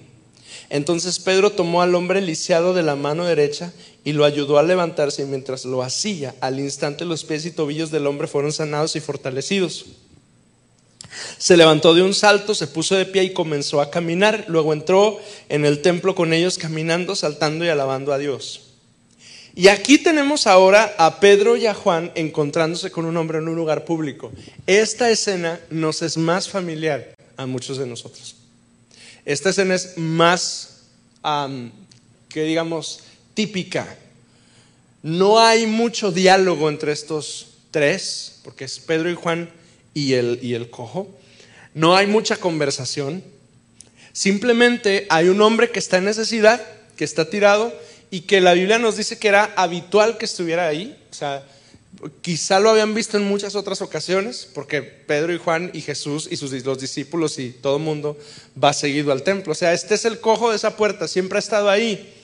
Entonces 0.71 1.18
Pedro 1.18 1.51
tomó 1.51 1.83
al 1.83 1.94
hombre 1.94 2.21
lisiado 2.21 2.75
de 2.75 2.83
la 2.83 2.94
mano 2.94 3.25
derecha 3.25 3.73
y 4.05 4.12
lo 4.12 4.25
ayudó 4.25 4.59
a 4.59 4.62
levantarse 4.62 5.23
y 5.23 5.27
mientras 5.27 5.64
lo 5.64 5.83
hacía, 5.83 6.35
al 6.40 6.61
instante 6.61 7.05
los 7.05 7.25
pies 7.25 7.47
y 7.47 7.51
tobillos 7.51 7.90
del 7.90 8.07
hombre 8.07 8.27
fueron 8.27 8.53
sanados 8.53 8.94
y 8.97 9.01
fortalecidos. 9.01 9.87
Se 11.38 11.57
levantó 11.57 11.94
de 11.94 12.03
un 12.03 12.14
salto, 12.14 12.55
se 12.55 12.66
puso 12.66 12.94
de 12.94 13.07
pie 13.07 13.25
y 13.25 13.33
comenzó 13.33 13.81
a 13.81 13.90
caminar. 13.90 14.44
Luego 14.49 14.73
entró 14.73 15.18
en 15.49 15.64
el 15.64 15.81
templo 15.81 16.14
con 16.14 16.33
ellos 16.33 16.59
caminando, 16.59 17.16
saltando 17.16 17.64
y 17.64 17.68
alabando 17.68 18.12
a 18.12 18.18
Dios. 18.18 18.67
Y 19.59 19.66
aquí 19.66 19.99
tenemos 19.99 20.47
ahora 20.47 20.94
a 20.99 21.18
Pedro 21.18 21.57
y 21.57 21.66
a 21.66 21.75
Juan 21.75 22.12
encontrándose 22.14 22.92
con 22.92 23.07
un 23.07 23.16
hombre 23.16 23.38
en 23.38 23.49
un 23.49 23.57
lugar 23.57 23.85
público. 23.85 24.31
Esta 24.68 25.11
escena 25.11 25.59
nos 25.68 26.01
es 26.03 26.16
más 26.16 26.49
familiar 26.49 27.16
a 27.37 27.44
muchos 27.44 27.77
de 27.77 27.85
nosotros. 27.85 28.37
Esta 29.25 29.51
escena 29.51 29.75
es 29.75 29.99
más, 29.99 30.85
que 32.29 32.42
digamos, 32.44 33.01
típica. 33.35 33.99
No 35.03 35.40
hay 35.40 35.66
mucho 35.66 36.12
diálogo 36.12 36.68
entre 36.68 36.92
estos 36.92 37.55
tres, 37.73 38.38
porque 38.44 38.64
es 38.64 38.79
Pedro 38.79 39.11
y 39.11 39.16
Juan 39.16 39.51
y 39.92 40.12
el, 40.12 40.38
y 40.40 40.55
el 40.55 40.71
cojo. 40.71 41.12
No 41.75 41.97
hay 41.97 42.07
mucha 42.07 42.37
conversación. 42.37 43.25
Simplemente 44.12 45.09
hay 45.11 45.29
un 45.29 45.40
hombre 45.40 45.73
que 45.73 45.81
está 45.81 45.97
en 45.97 46.05
necesidad, 46.05 46.64
que 46.97 47.03
está 47.03 47.29
tirado, 47.29 47.75
y 48.11 48.21
que 48.23 48.40
la 48.40 48.55
Biblia 48.55 48.79
nos 48.79 48.97
dice 48.97 49.18
que 49.18 49.29
era 49.29 49.53
habitual 49.57 50.18
que 50.18 50.25
estuviera 50.25 50.66
ahí. 50.66 50.97
O 51.11 51.14
sea, 51.14 51.44
quizá 52.23 52.61
lo 52.61 52.71
habían 52.71 52.94
visto 52.94 53.16
en 53.16 53.25
muchas 53.25 53.55
otras 53.55 53.83
ocasiones, 53.83 54.49
porque 54.55 54.83
Pedro 54.83 55.35
y 55.35 55.38
Juan 55.38 55.71
y 55.75 55.81
Jesús 55.81 56.29
y 56.31 56.37
sus, 56.37 56.53
los 56.64 56.81
discípulos 56.81 57.38
y 57.38 57.51
todo 57.51 57.77
el 57.77 57.83
mundo 57.83 58.16
va 58.62 58.73
seguido 58.73 59.12
al 59.12 59.23
templo. 59.23 59.53
O 59.53 59.57
sea, 59.57 59.73
este 59.73 59.94
es 59.94 60.05
el 60.05 60.21
cojo 60.21 60.51
de 60.51 60.57
esa 60.57 60.77
puerta, 60.77 61.09
siempre 61.09 61.38
ha 61.38 61.40
estado 61.40 61.68
ahí. 61.68 62.14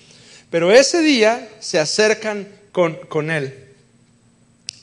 Pero 0.50 0.72
ese 0.72 1.00
día 1.00 1.48
se 1.60 1.78
acercan 1.78 2.48
con, 2.72 2.94
con 3.08 3.30
él. 3.30 3.54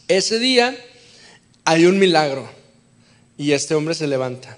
Ese 0.08 0.40
día 0.40 0.78
hay 1.64 1.86
un 1.86 1.98
milagro 1.98 2.50
y 3.38 3.54
este 3.54 3.76
hombre 3.76 3.96
se 3.96 4.08
levanta. 4.08 4.58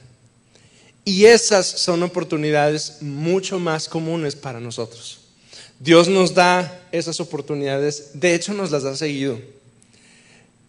Y 1.06 1.26
esas 1.26 1.66
son 1.68 2.02
oportunidades 2.02 2.98
mucho 3.02 3.60
más 3.60 3.88
comunes 3.88 4.36
para 4.36 4.60
nosotros. 4.60 5.23
Dios 5.84 6.08
nos 6.08 6.34
da 6.34 6.88
esas 6.94 7.20
oportunidades, 7.20 8.12
de 8.14 8.36
hecho 8.36 8.54
nos 8.54 8.72
las 8.72 8.86
ha 8.86 8.96
seguido. 8.96 9.38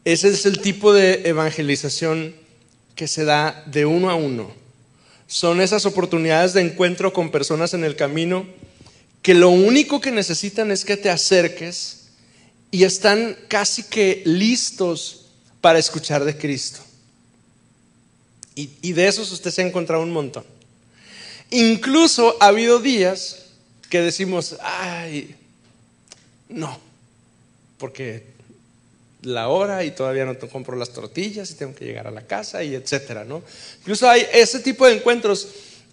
Ese 0.04 0.28
es 0.28 0.44
el 0.44 0.60
tipo 0.60 0.92
de 0.92 1.28
evangelización 1.28 2.34
que 2.96 3.06
se 3.06 3.24
da 3.24 3.62
de 3.66 3.86
uno 3.86 4.10
a 4.10 4.16
uno. 4.16 4.50
Son 5.28 5.60
esas 5.60 5.86
oportunidades 5.86 6.52
de 6.52 6.62
encuentro 6.62 7.12
con 7.12 7.30
personas 7.30 7.74
en 7.74 7.84
el 7.84 7.94
camino 7.94 8.44
que 9.22 9.34
lo 9.34 9.50
único 9.50 10.00
que 10.00 10.10
necesitan 10.10 10.72
es 10.72 10.84
que 10.84 10.96
te 10.96 11.10
acerques 11.10 12.08
y 12.72 12.82
están 12.82 13.36
casi 13.46 13.84
que 13.84 14.20
listos 14.24 15.26
para 15.60 15.78
escuchar 15.78 16.24
de 16.24 16.36
Cristo. 16.36 16.80
Y, 18.56 18.68
y 18.82 18.92
de 18.94 19.06
esos 19.06 19.30
usted 19.30 19.52
se 19.52 19.62
ha 19.62 19.66
encontrado 19.66 20.02
un 20.02 20.10
montón. 20.10 20.44
Incluso 21.50 22.36
ha 22.40 22.48
habido 22.48 22.80
días 22.80 23.43
que 23.94 24.00
decimos, 24.00 24.56
ay, 24.60 25.36
no, 26.48 26.80
porque 27.78 28.24
la 29.22 29.46
hora 29.46 29.84
y 29.84 29.92
todavía 29.92 30.24
no 30.24 30.36
te 30.36 30.48
compro 30.48 30.76
las 30.76 30.90
tortillas 30.90 31.48
y 31.52 31.54
tengo 31.54 31.76
que 31.76 31.84
llegar 31.84 32.08
a 32.08 32.10
la 32.10 32.22
casa 32.22 32.64
y 32.64 32.74
etcétera, 32.74 33.22
¿no? 33.24 33.44
Incluso 33.82 34.10
hay 34.10 34.26
ese 34.32 34.58
tipo 34.58 34.84
de 34.84 34.94
encuentros, 34.94 35.46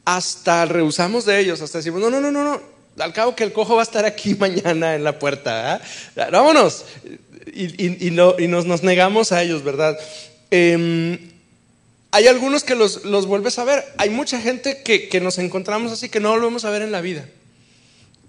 hasta 0.03 0.65
rehusamos 0.65 1.25
de 1.25 1.41
ellos, 1.41 1.61
hasta 1.61 1.77
decimos, 1.77 2.01
no, 2.01 2.09
no, 2.09 2.19
no, 2.19 2.31
no, 2.31 2.43
no, 2.43 2.59
al 2.97 3.13
cabo 3.13 3.35
que 3.35 3.43
el 3.43 3.53
cojo 3.53 3.75
va 3.75 3.81
a 3.81 3.83
estar 3.83 4.03
aquí 4.03 4.33
mañana 4.39 4.95
en 4.95 5.03
la 5.03 5.19
puerta, 5.19 5.75
¿ah? 5.75 6.29
vámonos. 6.31 6.85
Y, 7.53 8.09
nos, 8.09 8.65
nos, 8.65 8.81
negamos 8.81 9.31
a 9.31 9.43
ellos, 9.43 9.63
¿verdad? 9.63 9.95
Em, 10.49 11.19
hay 12.09 12.25
algunos 12.25 12.63
que 12.63 12.73
los, 12.73 13.05
los, 13.05 13.27
vuelves 13.27 13.59
a 13.59 13.63
ver, 13.63 13.85
hay 13.97 14.09
mucha 14.09 14.41
gente 14.41 14.81
que, 14.81 15.07
que 15.07 15.21
nos 15.21 15.37
encontramos 15.37 15.91
así 15.91 16.09
que 16.09 16.19
no 16.19 16.31
volvemos 16.31 16.65
a 16.65 16.71
ver 16.71 16.81
en 16.81 16.91
la 16.91 17.01
vida. 17.01 17.27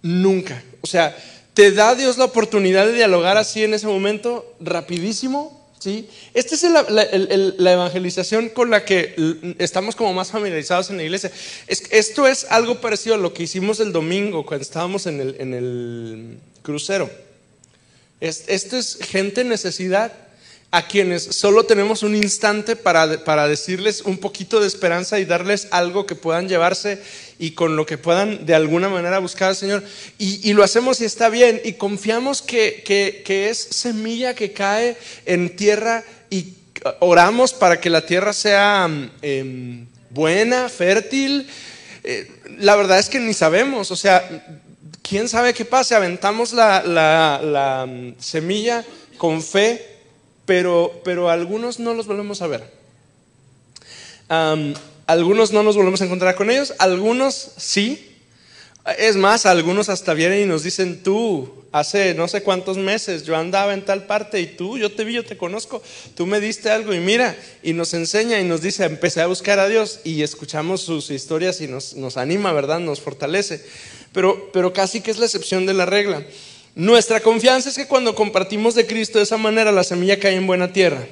Nunca. 0.02 0.62
O 0.80 0.86
sea, 0.86 1.16
te 1.54 1.72
da 1.72 1.94
Dios 1.94 2.18
la 2.18 2.24
oportunidad 2.24 2.86
de 2.86 2.94
dialogar 2.94 3.36
así 3.36 3.62
en 3.62 3.74
ese 3.74 3.86
momento, 3.86 4.54
rapidísimo, 4.60 5.62
¿sí? 5.78 6.08
Esta 6.34 6.54
es 6.54 6.62
la, 6.62 7.72
evangelización 7.72 8.48
con 8.48 8.70
la 8.70 8.84
que 8.84 9.14
estamos 9.58 9.96
como 9.96 10.12
más 10.14 10.30
familiarizados 10.30 10.90
en 10.90 10.96
la 10.96 11.02
iglesia. 11.02 11.30
esto 11.66 12.26
es 12.26 12.46
algo 12.50 12.80
parecido 12.80 13.16
a 13.16 13.18
lo 13.18 13.34
que 13.34 13.42
hicimos 13.42 13.80
el 13.80 13.92
domingo 13.92 14.46
cuando 14.46 14.62
estábamos 14.62 15.06
en 15.06 15.20
el, 15.20 16.38
crucero. 16.62 17.10
esto 18.20 18.76
es 18.76 18.98
gente 19.00 19.40
en 19.42 19.48
necesidad 19.48 20.12
a 20.74 20.88
quienes 20.88 21.22
solo 21.22 21.64
tenemos 21.64 22.02
un 22.02 22.16
instante 22.16 22.76
para, 22.76 23.24
para, 23.24 23.46
decirles 23.46 24.00
un 24.00 24.16
poquito 24.16 24.58
de 24.58 24.66
esperanza 24.66 25.20
y 25.20 25.26
darles 25.26 25.68
algo 25.70 26.06
que 26.06 26.14
puedan 26.14 26.48
llevarse 26.48 26.98
y 27.38 27.50
con 27.50 27.76
lo 27.76 27.84
que 27.84 27.98
puedan 27.98 28.46
de 28.46 28.54
alguna 28.54 28.88
manera 28.88 29.18
buscar 29.18 29.50
al 29.50 29.56
Señor. 29.56 29.84
Y, 30.16 30.50
lo 30.54 30.64
hacemos 30.64 31.02
y 31.02 31.04
está 31.04 31.28
bien 31.28 31.60
y 31.62 31.74
confiamos 31.74 32.40
que, 32.40 32.82
que, 32.86 33.50
es 33.50 33.58
semilla 33.58 34.34
que 34.34 34.54
cae 34.54 34.96
en 35.26 35.54
tierra 35.56 36.04
y 36.30 36.54
oramos 37.00 37.52
para 37.52 37.78
que 37.78 37.90
la 37.90 38.06
tierra 38.06 38.32
sea 38.32 38.88
em, 39.20 39.86
buena, 40.08 40.70
fértil. 40.70 41.46
Eh, 42.02 42.30
la 42.60 42.76
verdad 42.76 42.98
es 42.98 43.10
que 43.10 43.20
ni 43.20 43.34
sabemos, 43.34 43.90
o 43.90 43.96
sea, 43.96 44.26
¿quién 45.02 45.28
sabe 45.28 45.52
qué 45.52 45.66
pasa? 45.66 45.98
Aventamos 45.98 46.54
la, 46.54 46.82
la 46.82 47.84
mm, 47.86 48.14
semilla 48.18 48.82
con 49.18 49.42
fe 49.42 49.91
pero, 50.52 51.00
pero 51.02 51.30
algunos 51.30 51.78
no 51.78 51.94
los 51.94 52.06
volvemos 52.06 52.42
a 52.42 52.46
ver. 52.46 52.70
algunos 55.06 55.50
no 55.50 55.62
nos 55.62 55.76
volvemos 55.76 56.02
a 56.02 56.04
encontrar 56.04 56.34
con 56.34 56.50
ellos, 56.50 56.74
algunos 56.78 57.52
sí. 57.56 58.18
Es 58.98 59.16
más, 59.16 59.46
algunos 59.46 59.88
hasta 59.88 60.12
vienen 60.12 60.42
y 60.42 60.44
nos 60.44 60.62
dicen, 60.62 61.02
tú, 61.02 61.64
hace 61.72 62.12
no 62.12 62.28
sé 62.28 62.42
cuántos 62.42 62.76
meses 62.76 63.22
yo 63.22 63.34
andaba 63.34 63.72
en 63.72 63.82
tal 63.86 64.04
parte 64.04 64.40
y 64.40 64.46
tú, 64.46 64.76
yo 64.76 64.92
te 64.92 65.04
vi, 65.04 65.14
yo 65.14 65.24
te 65.24 65.38
conozco, 65.38 65.82
tú 66.16 66.26
me 66.26 66.38
diste 66.38 66.68
algo 66.68 66.92
y 66.92 67.00
mira, 67.00 67.34
y 67.62 67.72
nos 67.72 67.94
enseña 67.94 68.38
y 68.38 68.44
nos 68.44 68.60
dice, 68.60 68.84
empecé 68.84 69.22
a 69.22 69.28
buscar 69.28 69.58
a 69.58 69.68
Dios 69.68 70.00
y 70.04 70.20
escuchamos 70.20 70.82
sus 70.82 71.10
historias 71.10 71.62
y 71.62 71.66
nos, 71.66 71.94
nos 71.94 72.18
anima, 72.18 72.52
¿verdad? 72.52 72.78
Nos 72.78 73.00
fortalece. 73.00 73.64
Pero, 74.12 74.50
pero 74.52 74.74
casi 74.74 75.00
que 75.00 75.12
es 75.12 75.16
la 75.16 75.24
excepción 75.24 75.64
de 75.64 75.72
la 75.72 75.86
regla. 75.86 76.22
Nuestra 76.74 77.20
confianza 77.20 77.68
es 77.68 77.76
que 77.76 77.86
cuando 77.86 78.14
compartimos 78.14 78.74
de 78.74 78.86
Cristo 78.86 79.18
de 79.18 79.24
esa 79.24 79.36
manera, 79.36 79.72
la 79.72 79.84
semilla 79.84 80.18
cae 80.18 80.36
en 80.36 80.46
buena 80.46 80.72
tierra. 80.72 81.06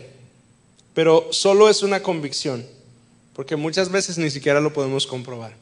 Pero 0.95 1.29
solo 1.33 1.69
es 1.69 1.83
una 1.83 2.03
convicción, 2.03 2.67
porque 3.35 3.57
muchas 3.57 3.91
veces 3.91 4.17
ni 4.17 4.31
siquiera 4.31 4.61
lo 4.61 4.73
podemos 4.73 5.07
comprobar. 5.07 5.55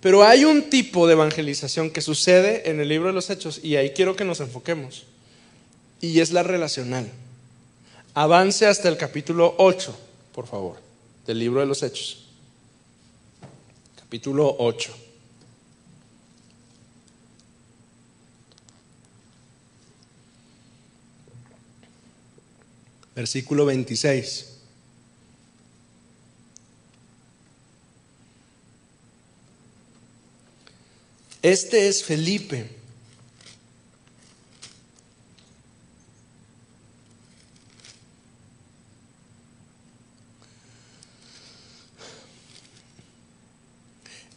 Pero 0.00 0.24
hay 0.24 0.44
un 0.44 0.70
tipo 0.70 1.06
de 1.06 1.12
evangelización 1.12 1.90
que 1.90 2.00
sucede 2.00 2.70
en 2.70 2.80
el 2.80 2.88
libro 2.88 3.08
de 3.08 3.14
los 3.14 3.30
Hechos, 3.30 3.60
y 3.62 3.76
ahí 3.76 3.90
quiero 3.90 4.16
que 4.16 4.24
nos 4.24 4.40
enfoquemos, 4.40 5.04
y 6.00 6.20
es 6.20 6.30
la 6.30 6.42
relacional. 6.42 7.10
Avance 8.14 8.66
hasta 8.66 8.88
el 8.88 8.96
capítulo 8.96 9.54
8, 9.58 9.96
por 10.34 10.46
favor, 10.46 10.76
del 11.26 11.38
libro 11.38 11.60
de 11.60 11.66
los 11.66 11.82
Hechos. 11.82 12.26
Capítulo 13.96 14.56
8. 14.58 15.07
Versículo 23.18 23.66
26. 23.66 24.46
Este 31.42 31.88
es 31.88 32.04
Felipe. 32.04 32.68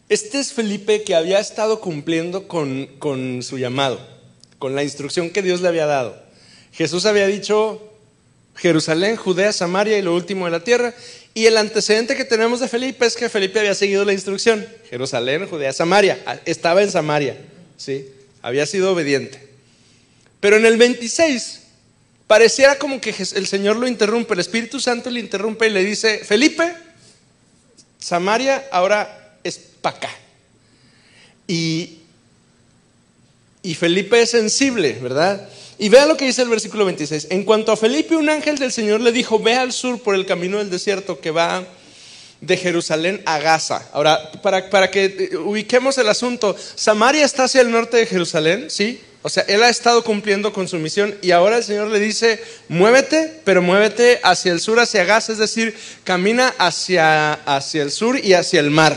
Este 0.10 0.40
es 0.40 0.54
Felipe 0.54 1.04
que 1.04 1.14
había 1.14 1.40
estado 1.40 1.82
cumpliendo 1.82 2.48
con, 2.48 2.88
con, 2.98 3.44
su 3.44 3.60
llamado, 3.60 4.00
con 4.58 4.74
la 4.74 4.84
instrucción 4.84 5.30
que 5.30 5.44
Dios 5.44 5.62
le 5.62 5.68
había 5.68 5.86
dado. 5.86 6.20
Jesús 6.72 7.06
había 7.06 7.28
dicho, 7.28 7.91
Jerusalén, 8.62 9.16
Judea, 9.16 9.52
Samaria 9.52 9.98
y 9.98 10.04
lo 10.04 10.14
último 10.14 10.46
de 10.46 10.52
la 10.52 10.64
tierra. 10.64 10.94
Y 11.34 11.48
el 11.48 11.58
antecedente 11.58 12.16
que 12.16 12.26
tenemos 12.26 12.60
de 12.60 12.68
Felipe 12.68 13.06
es 13.08 13.16
que 13.16 13.28
Felipe 13.28 13.60
había 13.60 13.74
seguido 13.74 14.06
la 14.06 14.14
instrucción. 14.14 14.68
Jerusalén, 14.90 15.48
Judea, 15.48 15.74
Samaria. 15.74 16.22
Ah, 16.28 16.38
estaba 16.46 16.84
en 16.84 16.92
Samaria, 16.92 17.38
¿sí? 17.78 18.08
Había 18.44 18.68
sido 18.68 18.92
obediente. 18.92 19.48
Pero 20.40 20.58
en 20.58 20.66
el 20.66 20.78
26 20.78 21.62
pareciera 22.28 22.78
como 22.78 23.02
que 23.02 23.16
el 23.36 23.48
Señor 23.48 23.78
lo 23.78 23.88
interrumpe, 23.88 24.36
el 24.36 24.40
Espíritu 24.40 24.80
Santo 24.80 25.10
le 25.10 25.20
interrumpe 25.20 25.68
y 25.68 25.72
le 25.72 25.84
dice, 25.84 26.20
Felipe, 26.20 26.72
Samaria 27.98 28.68
ahora 28.72 29.38
es 29.44 29.58
para 29.58 29.98
acá. 29.98 30.10
Y, 31.48 31.98
y 33.64 33.74
Felipe 33.74 34.22
es 34.22 34.30
sensible, 34.30 34.94
¿verdad? 35.02 35.50
Y 35.82 35.90
vea 35.90 36.06
lo 36.06 36.16
que 36.16 36.26
dice 36.26 36.44
el 36.44 36.50
versículo 36.50 36.86
26. 36.86 37.30
En 37.32 37.44
cuanto 37.44 37.72
a 37.72 37.76
Felipe, 37.76 38.16
un 38.16 38.30
ángel 38.30 38.60
del 38.60 38.72
Señor 38.72 39.02
le 39.02 39.12
dijo, 39.12 39.40
ve 39.40 39.56
al 39.56 39.74
sur 39.74 40.00
por 40.00 40.14
el 40.14 40.28
camino 40.28 40.60
del 40.60 40.70
desierto 40.70 41.20
que 41.20 41.32
va 41.32 41.64
de 42.40 42.56
Jerusalén 42.56 43.24
a 43.26 43.40
Gaza. 43.40 43.90
Ahora, 43.92 44.32
para, 44.44 44.70
para 44.70 44.92
que 44.92 45.32
ubiquemos 45.44 45.98
el 45.98 46.08
asunto, 46.08 46.56
Samaria 46.76 47.26
está 47.26 47.46
hacia 47.46 47.62
el 47.62 47.72
norte 47.72 47.98
de 47.98 48.06
Jerusalén, 48.06 48.70
¿sí? 48.70 49.02
O 49.24 49.30
sea, 49.30 49.44
él 49.48 49.64
ha 49.64 49.70
estado 49.70 50.04
cumpliendo 50.04 50.54
con 50.54 50.68
su 50.68 50.78
misión 50.78 51.16
y 51.24 51.32
ahora 51.32 51.58
el 51.58 51.64
Señor 51.64 51.88
le 51.88 52.00
dice, 52.00 52.40
muévete, 52.70 53.42
pero 53.44 53.64
muévete 53.64 54.20
hacia 54.22 54.52
el 54.52 54.60
sur, 54.60 54.80
hacia 54.80 55.04
Gaza, 55.04 55.32
es 55.32 55.40
decir, 55.40 55.76
camina 56.04 56.54
hacia, 56.60 57.34
hacia 57.34 57.82
el 57.82 57.90
sur 57.90 58.24
y 58.24 58.34
hacia 58.34 58.60
el 58.60 58.70
mar. 58.70 58.94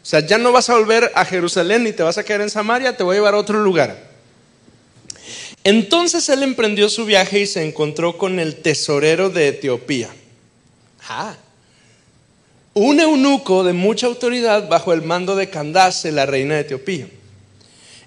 O 0.00 0.06
sea, 0.06 0.20
ya 0.20 0.38
no 0.38 0.52
vas 0.52 0.70
a 0.70 0.74
volver 0.74 1.10
a 1.16 1.24
Jerusalén 1.24 1.82
ni 1.82 1.90
te 1.90 2.04
vas 2.04 2.16
a 2.16 2.22
quedar 2.22 2.42
en 2.42 2.50
Samaria, 2.50 2.96
te 2.96 3.02
voy 3.02 3.16
a 3.16 3.18
llevar 3.18 3.34
a 3.34 3.38
otro 3.38 3.58
lugar. 3.58 4.11
Entonces 5.64 6.28
él 6.28 6.42
emprendió 6.42 6.88
su 6.88 7.04
viaje 7.04 7.40
y 7.40 7.46
se 7.46 7.64
encontró 7.64 8.18
con 8.18 8.40
el 8.40 8.56
tesorero 8.56 9.30
de 9.30 9.48
Etiopía. 9.48 10.10
Ah, 11.08 11.36
un 12.74 13.00
eunuco 13.00 13.64
de 13.64 13.72
mucha 13.72 14.06
autoridad 14.06 14.68
bajo 14.68 14.92
el 14.92 15.02
mando 15.02 15.36
de 15.36 15.50
Candace, 15.50 16.10
la 16.10 16.26
reina 16.26 16.54
de 16.54 16.60
Etiopía. 16.62 17.06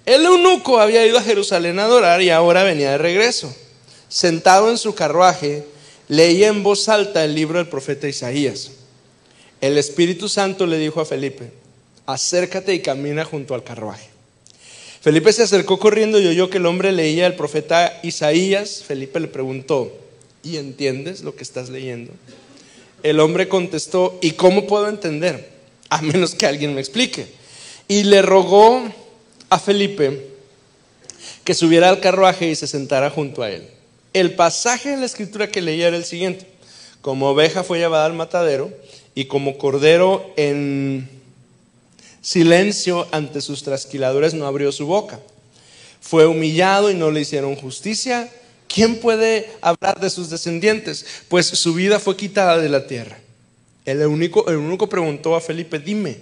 El 0.04 0.24
eunuco 0.24 0.78
había 0.78 1.06
ido 1.06 1.18
a 1.18 1.22
Jerusalén 1.22 1.78
a 1.78 1.84
adorar 1.84 2.20
y 2.20 2.30
ahora 2.30 2.62
venía 2.62 2.90
de 2.92 2.98
regreso. 2.98 3.54
Sentado 4.08 4.70
en 4.70 4.78
su 4.78 4.94
carruaje, 4.94 5.64
leía 6.08 6.48
en 6.48 6.62
voz 6.62 6.88
alta 6.88 7.24
el 7.24 7.34
libro 7.34 7.58
del 7.58 7.68
profeta 7.68 8.08
Isaías. 8.08 8.70
El 9.60 9.78
Espíritu 9.78 10.28
Santo 10.28 10.66
le 10.66 10.78
dijo 10.78 11.00
a 11.00 11.06
Felipe, 11.06 11.50
acércate 12.04 12.74
y 12.74 12.82
camina 12.82 13.24
junto 13.24 13.54
al 13.54 13.64
carruaje. 13.64 14.15
Felipe 15.06 15.32
se 15.32 15.44
acercó 15.44 15.78
corriendo 15.78 16.18
y 16.18 16.26
oyó 16.26 16.50
que 16.50 16.58
el 16.58 16.66
hombre 16.66 16.90
leía 16.90 17.28
el 17.28 17.36
profeta 17.36 18.00
Isaías. 18.02 18.82
Felipe 18.84 19.20
le 19.20 19.28
preguntó, 19.28 19.96
¿y 20.42 20.56
entiendes 20.56 21.20
lo 21.20 21.36
que 21.36 21.44
estás 21.44 21.68
leyendo? 21.68 22.10
El 23.04 23.20
hombre 23.20 23.46
contestó, 23.46 24.18
¿y 24.20 24.32
cómo 24.32 24.66
puedo 24.66 24.88
entender? 24.88 25.48
A 25.90 26.02
menos 26.02 26.34
que 26.34 26.44
alguien 26.44 26.74
me 26.74 26.80
explique. 26.80 27.28
Y 27.86 28.02
le 28.02 28.20
rogó 28.20 28.82
a 29.48 29.60
Felipe 29.60 30.26
que 31.44 31.54
subiera 31.54 31.88
al 31.88 32.00
carruaje 32.00 32.50
y 32.50 32.56
se 32.56 32.66
sentara 32.66 33.08
junto 33.08 33.44
a 33.44 33.50
él. 33.52 33.68
El 34.12 34.34
pasaje 34.34 34.92
en 34.92 34.98
la 34.98 35.06
escritura 35.06 35.52
que 35.52 35.62
leía 35.62 35.86
era 35.86 35.96
el 35.96 36.04
siguiente. 36.04 36.48
Como 37.00 37.28
oveja 37.28 37.62
fue 37.62 37.78
llevada 37.78 38.06
al 38.06 38.14
matadero 38.14 38.72
y 39.14 39.26
como 39.26 39.56
cordero 39.56 40.32
en 40.36 41.15
silencio 42.26 43.06
ante 43.12 43.40
sus 43.40 43.62
trasquiladores 43.62 44.34
no 44.34 44.48
abrió 44.48 44.72
su 44.72 44.84
boca. 44.84 45.20
Fue 46.00 46.26
humillado 46.26 46.90
y 46.90 46.94
no 46.94 47.12
le 47.12 47.20
hicieron 47.20 47.54
justicia. 47.54 48.28
¿Quién 48.66 48.96
puede 48.96 49.48
hablar 49.60 50.00
de 50.00 50.10
sus 50.10 50.28
descendientes? 50.28 51.06
Pues 51.28 51.46
su 51.46 51.72
vida 51.72 52.00
fue 52.00 52.16
quitada 52.16 52.58
de 52.58 52.68
la 52.68 52.88
tierra. 52.88 53.16
El 53.84 54.04
único, 54.04 54.50
el 54.50 54.56
único 54.56 54.88
preguntó 54.88 55.36
a 55.36 55.40
Felipe, 55.40 55.78
dime, 55.78 56.18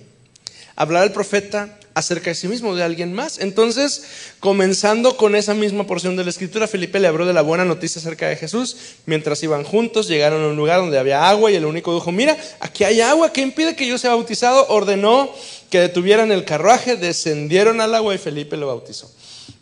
¿hablar 0.76 1.04
el 1.04 1.12
profeta 1.12 1.78
acerca 1.94 2.30
de 2.30 2.34
sí 2.34 2.48
mismo, 2.48 2.74
de 2.74 2.82
alguien 2.82 3.12
más. 3.12 3.38
Entonces, 3.38 4.04
comenzando 4.40 5.16
con 5.16 5.36
esa 5.36 5.54
misma 5.54 5.86
porción 5.86 6.16
de 6.16 6.24
la 6.24 6.30
escritura, 6.30 6.66
Felipe 6.66 6.98
le 6.98 7.06
habló 7.06 7.24
de 7.24 7.32
la 7.32 7.42
buena 7.42 7.64
noticia 7.64 8.00
acerca 8.00 8.28
de 8.28 8.36
Jesús. 8.36 8.76
Mientras 9.06 9.42
iban 9.42 9.64
juntos, 9.64 10.08
llegaron 10.08 10.42
a 10.42 10.48
un 10.48 10.56
lugar 10.56 10.80
donde 10.80 10.98
había 10.98 11.28
agua 11.28 11.50
y 11.50 11.54
el 11.54 11.64
único 11.64 11.94
dijo, 11.94 12.10
mira, 12.12 12.36
aquí 12.60 12.84
hay 12.84 13.00
agua, 13.00 13.32
¿qué 13.32 13.40
impide 13.40 13.76
que 13.76 13.86
yo 13.86 13.96
sea 13.96 14.10
bautizado? 14.10 14.66
Ordenó 14.68 15.30
que 15.70 15.80
detuvieran 15.80 16.32
el 16.32 16.44
carruaje, 16.44 16.96
descendieron 16.96 17.80
al 17.80 17.94
agua 17.94 18.14
y 18.14 18.18
Felipe 18.18 18.56
lo 18.56 18.66
bautizó. 18.68 19.10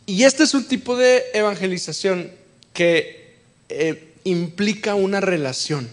Y 0.06 0.24
este 0.24 0.44
es 0.44 0.54
un 0.54 0.64
tipo 0.64 0.96
de 0.96 1.24
evangelización 1.32 2.30
que 2.72 3.34
eh, 3.68 4.12
implica 4.24 4.94
una 4.94 5.20
relación, 5.20 5.88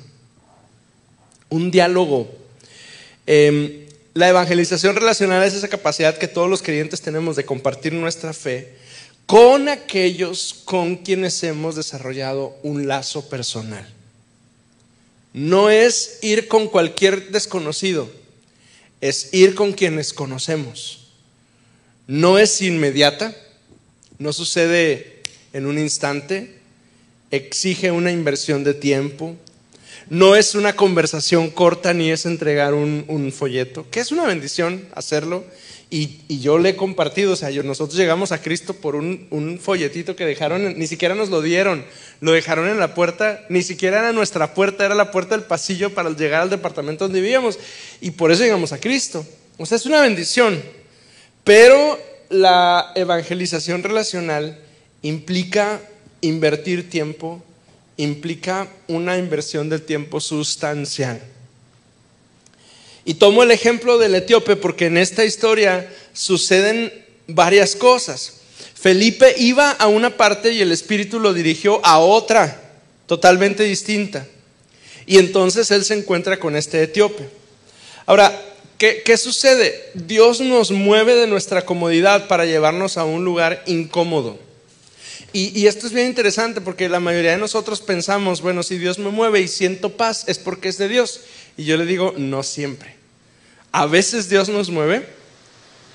un 1.49 1.71
diálogo. 1.71 2.29
Em, 3.25 3.85
la 4.13 4.29
evangelización 4.29 4.95
relacional 4.95 5.43
es 5.43 5.53
esa 5.53 5.67
capacidad 5.67 6.17
que 6.17 6.27
todos 6.27 6.49
los 6.49 6.61
creyentes 6.61 7.01
tenemos 7.01 7.35
de 7.35 7.45
compartir 7.45 7.93
nuestra 7.93 8.33
fe 8.33 8.73
con 9.25 9.69
aquellos 9.69 10.61
con 10.65 10.97
quienes 10.97 11.43
hemos 11.43 11.75
desarrollado 11.75 12.57
un 12.63 12.87
lazo 12.87 13.29
personal. 13.29 13.87
no 15.31 15.69
es 15.69 16.17
ir 16.23 16.47
con 16.47 16.67
cualquier 16.67 17.29
desconocido, 17.29 18.09
es 19.01 19.33
ir 19.33 19.55
con 19.55 19.73
quienes 19.73 20.13
conocemos. 20.13 21.07
No 22.07 22.37
es 22.37 22.61
inmediata, 22.61 23.35
no 24.17 24.33
sucede 24.33 25.21
en 25.53 25.65
un 25.65 25.77
instante, 25.77 26.55
exige 27.31 27.91
una 27.91 28.11
inversión 28.11 28.63
de 28.63 28.73
tiempo, 28.73 29.35
no 30.09 30.35
es 30.35 30.55
una 30.55 30.75
conversación 30.75 31.49
corta 31.49 31.93
ni 31.93 32.09
es 32.09 32.25
entregar 32.25 32.73
un, 32.73 33.31
folleto, 33.31 33.85
que 33.91 33.99
es 33.99 34.11
una 34.11 34.25
bendición 34.25 34.87
hacerlo. 34.93 35.45
Y, 35.91 36.19
yo 36.39 36.59
le 36.59 36.69
he 36.69 36.75
compartido, 36.75 37.33
o 37.33 37.35
sea, 37.35 37.49
nosotros 37.63 37.97
llegamos 37.97 38.31
a 38.31 38.41
Cristo 38.41 38.75
por 38.75 38.95
un, 38.95 39.59
folletito 39.61 40.15
que 40.15 40.25
dejaron, 40.25 40.77
ni 40.77 40.87
siquiera 40.87 41.15
nos 41.15 41.29
lo 41.29 41.41
dieron, 41.41 41.83
lo 42.21 42.31
dejaron 42.31 42.69
en 42.69 42.79
la 42.79 42.93
puerta, 42.93 43.43
ni 43.49 43.63
siquiera 43.63 43.99
era 43.99 44.13
nuestra 44.13 44.53
puerta, 44.53 44.85
era 44.85 44.95
la 44.95 45.11
puerta 45.11 45.35
del 45.35 45.45
pasillo 45.45 45.93
para 45.93 46.09
llegar 46.11 46.41
al 46.41 46.49
departamento 46.49 47.05
donde 47.05 47.21
vivíamos. 47.21 47.57
Y 48.01 48.11
por 48.11 48.31
eso 48.31 48.43
llegamos 48.43 48.71
a 48.71 48.79
Cristo. 48.79 49.25
O 49.57 49.65
sea, 49.65 49.77
es 49.77 49.85
una 49.85 50.01
bendición. 50.01 50.61
Pero 51.43 51.99
la 52.29 52.91
evangelización 52.95 53.83
relacional 53.83 54.59
implica 55.01 55.81
invertir 56.21 56.89
tiempo, 56.89 57.43
implica 57.99 58.69
una 58.87 59.17
inversión 59.17 59.67
del 59.69 59.81
tiempo 59.81 60.21
sustancial. 60.21 61.21
Y 63.03 63.15
tomo 63.15 63.43
el 63.43 63.51
ejemplo 63.51 63.97
del 63.97 64.15
etíope 64.15 64.55
porque 64.55 64.85
en 64.85 64.97
esta 64.97 65.25
historia 65.25 65.91
suceden 66.13 66.93
varias 67.27 67.75
cosas. 67.75 68.35
Felipe 68.73 69.35
iba 69.37 69.71
a 69.71 69.87
una 69.87 70.15
parte 70.15 70.53
y 70.53 70.61
el 70.61 70.71
Espíritu 70.71 71.19
lo 71.19 71.33
dirigió 71.33 71.85
a 71.85 71.99
otra, 71.99 72.61
totalmente 73.05 73.63
distinta. 73.63 74.25
Y 75.05 75.17
entonces 75.17 75.69
él 75.71 75.83
se 75.83 75.95
encuentra 75.95 76.39
con 76.39 76.55
este 76.55 76.81
etíope. 76.81 77.27
Ahora, 78.05 78.31
¿qué, 78.77 79.01
¿qué, 79.03 79.17
sucede? 79.17 79.91
Dios 79.93 80.39
nos 80.39 80.71
mueve 80.71 81.15
de 81.15 81.27
nuestra 81.27 81.65
comodidad 81.65 82.29
para 82.29 82.45
llevarnos 82.45 82.95
a 82.95 83.03
un 83.03 83.25
lugar 83.25 83.61
incómodo. 83.67 84.39
Y, 85.31 85.67
esto 85.67 85.85
es 85.85 85.93
bien 85.93 86.07
interesante 86.07 86.59
porque 86.59 86.89
la 86.89 86.99
mayoría 86.99 87.31
de 87.31 87.37
nosotros 87.37 87.81
pensamos, 87.81 88.41
bueno, 88.41 88.63
si 88.63 88.77
Dios 88.77 88.97
me 88.97 89.09
mueve 89.09 89.41
y 89.41 89.47
siento 89.47 89.95
paz 89.95 90.23
es 90.27 90.39
porque 90.39 90.69
es 90.69 90.77
de 90.77 90.87
Dios. 90.87 91.21
Y 91.55 91.65
yo 91.65 91.77
le 91.77 91.85
digo, 91.85 92.13
no 92.17 92.41
siempre. 92.41 92.95
A 93.71 93.85
veces 93.85 94.27
Dios 94.27 94.49
nos 94.49 94.69
mueve 94.71 95.07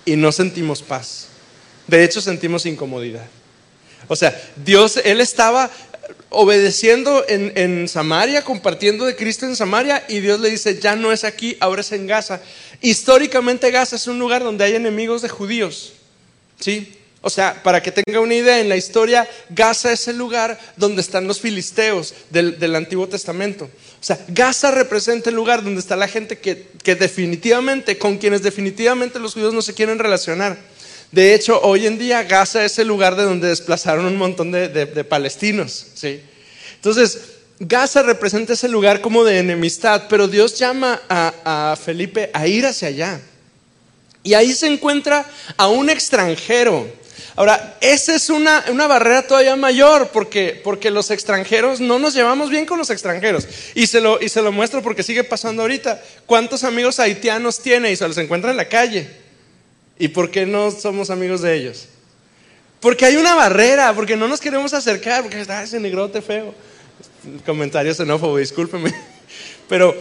y 0.04 0.14
no 0.14 0.30
sentimos 0.30 0.82
paz. 0.82 1.26
De 1.88 2.04
hecho, 2.04 2.20
sentimos 2.20 2.64
incomodidad. 2.64 3.26
O 4.06 4.14
sea, 4.14 4.40
Dios, 4.64 5.00
Él 5.04 5.20
estaba 5.20 5.68
obedeciendo 6.28 7.24
en, 7.26 7.52
en, 7.56 7.88
Samaria, 7.88 8.42
compartiendo 8.42 9.04
de 9.04 9.16
Cristo 9.16 9.46
en 9.46 9.56
Samaria, 9.56 10.04
y 10.08 10.20
Dios 10.20 10.38
le 10.40 10.50
dice, 10.50 10.78
ya 10.78 10.94
no 10.94 11.12
es 11.12 11.24
aquí, 11.24 11.56
ahora 11.60 11.80
es 11.80 11.90
en 11.92 12.06
Gaza. 12.06 12.40
Históricamente 12.80 13.70
Gaza 13.70 13.96
es 13.96 14.06
un 14.06 14.18
lugar 14.18 14.44
donde 14.44 14.64
hay 14.64 14.74
enemigos 14.74 15.22
de 15.22 15.28
judíos. 15.28 15.94
¿Sí? 16.60 16.94
O 17.26 17.30
sea, 17.30 17.62
para 17.62 17.82
que 17.82 17.90
tenga 17.90 18.20
una 18.20 18.34
idea, 18.34 18.60
en 18.60 18.68
la 18.68 18.76
historia, 18.76 19.26
Gaza 19.48 19.90
es 19.90 20.08
el 20.08 20.18
lugar 20.18 20.60
donde 20.76 21.00
están 21.00 21.26
los 21.26 21.40
filisteos 21.40 22.12
del, 22.28 22.76
Antiguo 22.76 23.08
Testamento. 23.08 23.64
O 23.64 24.04
sea, 24.04 24.22
Gaza 24.28 24.70
representa 24.70 25.30
el 25.30 25.36
lugar 25.36 25.64
donde 25.64 25.80
está 25.80 25.96
la 25.96 26.06
gente 26.06 26.38
que, 26.38 26.94
definitivamente, 26.94 27.96
con 27.96 28.18
quienes 28.18 28.42
definitivamente 28.42 29.18
los 29.18 29.32
judíos 29.32 29.54
no 29.54 29.62
se 29.62 29.72
quieren 29.72 29.98
relacionar. 29.98 30.58
De 31.12 31.32
hecho, 31.32 31.58
hoy 31.62 31.86
en 31.86 31.96
día 31.96 32.24
Gaza 32.24 32.62
es 32.62 32.78
el 32.78 32.88
lugar 32.88 33.16
de 33.16 33.22
donde 33.22 33.48
desplazaron 33.48 34.04
un 34.04 34.18
montón 34.18 34.52
de, 34.52 35.06
palestinos. 35.08 35.86
¿sí? 35.94 36.20
Entonces, 36.74 37.20
Gaza 37.58 38.02
representa 38.02 38.52
ese 38.52 38.68
lugar 38.68 39.00
como 39.00 39.24
de 39.24 39.38
enemistad, 39.38 40.08
pero 40.10 40.28
Dios 40.28 40.58
llama 40.58 41.00
a, 41.08 41.70
a 41.72 41.76
Felipe 41.76 42.28
a 42.34 42.46
ir 42.46 42.66
hacia 42.66 42.88
allá. 42.88 43.18
Y 44.22 44.34
ahí 44.34 44.52
se 44.52 44.66
encuentra 44.66 45.24
a 45.56 45.68
un 45.68 45.88
extranjero 45.88 47.02
Ahora, 47.36 47.76
esa 47.80 48.14
es 48.14 48.30
una, 48.30 48.60
barrera 48.86 49.26
todavía 49.26 49.56
mayor 49.56 50.10
porque, 50.12 50.60
porque 50.62 50.90
los 50.90 51.10
extranjeros 51.10 51.80
no 51.80 51.98
nos 51.98 52.14
llevamos 52.14 52.48
bien 52.48 52.64
con 52.64 52.78
los 52.78 52.90
extranjeros. 52.90 53.48
Y 53.74 53.88
se, 53.88 54.00
lo, 54.00 54.22
y 54.22 54.28
se 54.28 54.40
lo 54.40 54.52
muestro 54.52 54.82
porque 54.82 55.02
sigue 55.02 55.24
pasando 55.24 55.62
ahorita. 55.62 56.00
¿Cuántos 56.26 56.62
amigos 56.62 57.00
haitianos 57.00 57.58
tiene 57.58 57.90
y 57.90 57.96
se 57.96 58.06
los 58.06 58.18
encuentra 58.18 58.52
en 58.52 58.56
la 58.56 58.68
calle? 58.68 59.10
¿Y 59.98 60.08
por 60.08 60.30
qué 60.30 60.46
no 60.46 60.70
somos 60.70 61.10
amigos 61.10 61.42
de 61.42 61.54
ellos? 61.54 61.88
Porque 62.78 63.04
hay 63.04 63.16
una 63.16 63.34
barrera, 63.34 63.92
porque 63.94 64.16
no 64.16 64.28
nos 64.28 64.40
queremos 64.40 64.72
acercar, 64.72 65.22
porque 65.22 65.40
está 65.40 65.62
ese 65.62 65.80
negrote 65.80 66.22
feo. 66.22 66.54
Comentario 67.44 67.94
xenófobo, 67.94 68.36
discúlpeme. 68.36 68.94
Pero, 69.68 69.96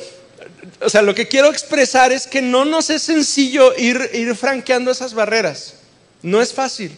o 0.81 0.89
sea, 0.89 1.01
lo 1.01 1.15
que 1.15 1.27
quiero 1.27 1.49
expresar 1.49 2.11
es 2.11 2.27
que 2.27 2.43
no 2.43 2.63
nos 2.63 2.91
es 2.91 3.01
sencillo 3.01 3.75
ir, 3.75 4.09
ir 4.13 4.35
franqueando 4.35 4.91
esas 4.91 5.15
barreras. 5.15 5.75
No 6.21 6.39
es 6.39 6.53
fácil. 6.53 6.91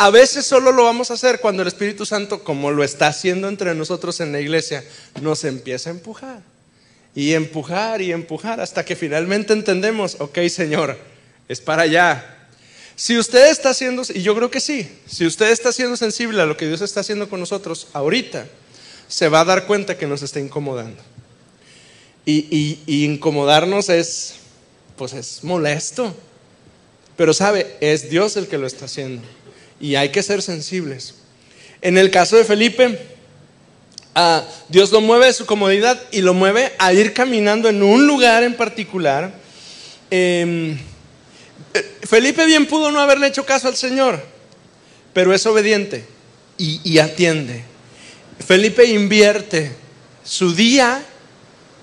A 0.00 0.10
veces 0.10 0.46
solo 0.46 0.70
lo 0.70 0.84
vamos 0.84 1.10
a 1.10 1.14
hacer 1.14 1.40
cuando 1.40 1.62
el 1.62 1.68
Espíritu 1.68 2.06
Santo, 2.06 2.44
como 2.44 2.70
lo 2.70 2.84
está 2.84 3.08
haciendo 3.08 3.48
entre 3.48 3.74
nosotros 3.74 4.20
en 4.20 4.30
la 4.30 4.40
iglesia, 4.40 4.84
nos 5.20 5.42
empieza 5.42 5.90
a 5.90 5.92
empujar. 5.92 6.40
Y 7.16 7.34
empujar 7.34 8.00
y 8.00 8.12
empujar 8.12 8.60
hasta 8.60 8.84
que 8.84 8.94
finalmente 8.94 9.52
entendemos, 9.52 10.16
ok 10.20 10.38
Señor, 10.50 10.96
es 11.48 11.60
para 11.60 11.82
allá. 11.82 12.48
Si 12.94 13.18
usted 13.18 13.50
está 13.50 13.70
haciendo, 13.70 14.04
y 14.14 14.22
yo 14.22 14.36
creo 14.36 14.52
que 14.52 14.60
sí, 14.60 14.88
si 15.08 15.26
usted 15.26 15.50
está 15.50 15.72
siendo 15.72 15.96
sensible 15.96 16.40
a 16.40 16.46
lo 16.46 16.56
que 16.56 16.68
Dios 16.68 16.80
está 16.80 17.00
haciendo 17.00 17.28
con 17.28 17.40
nosotros 17.40 17.88
ahorita, 17.92 18.46
se 19.08 19.28
va 19.28 19.40
a 19.40 19.44
dar 19.44 19.66
cuenta 19.66 19.98
que 19.98 20.06
nos 20.06 20.22
está 20.22 20.38
incomodando. 20.38 21.02
Y, 22.24 22.78
y 22.86 23.04
incomodarnos 23.04 23.88
es, 23.88 24.34
pues 24.96 25.12
es 25.12 25.42
molesto. 25.42 26.14
Pero 27.16 27.34
sabe, 27.34 27.76
es 27.80 28.10
Dios 28.10 28.36
el 28.36 28.46
que 28.46 28.58
lo 28.58 28.66
está 28.68 28.84
haciendo 28.84 29.26
y 29.80 29.94
hay 29.94 30.10
que 30.10 30.22
ser 30.22 30.42
sensibles. 30.42 31.14
En 31.80 31.98
el 31.98 32.10
caso 32.10 32.36
de 32.36 32.44
Felipe, 32.44 32.98
ah, 34.14 34.44
Dios 34.68 34.90
lo 34.90 35.00
mueve 35.00 35.26
de 35.26 35.32
su 35.32 35.46
comodidad 35.46 36.00
y 36.10 36.20
lo 36.20 36.34
mueve 36.34 36.72
a 36.78 36.92
ir 36.92 37.12
caminando 37.12 37.68
en 37.68 37.82
un 37.82 38.06
lugar 38.06 38.42
en 38.42 38.54
particular. 38.54 39.32
Em, 40.10 40.78
eh, 41.74 41.96
Felipe 42.02 42.44
bien 42.46 42.66
pudo 42.66 42.90
no 42.90 43.00
haberle 43.00 43.28
hecho 43.28 43.46
caso 43.46 43.68
al 43.68 43.76
Señor, 43.76 44.22
pero 45.12 45.32
es 45.32 45.46
obediente 45.46 46.04
y, 46.56 46.80
y 46.84 46.98
atiende. 46.98 47.62
Felipe 48.44 48.84
invierte 48.86 49.72
su 50.24 50.54
día, 50.54 51.02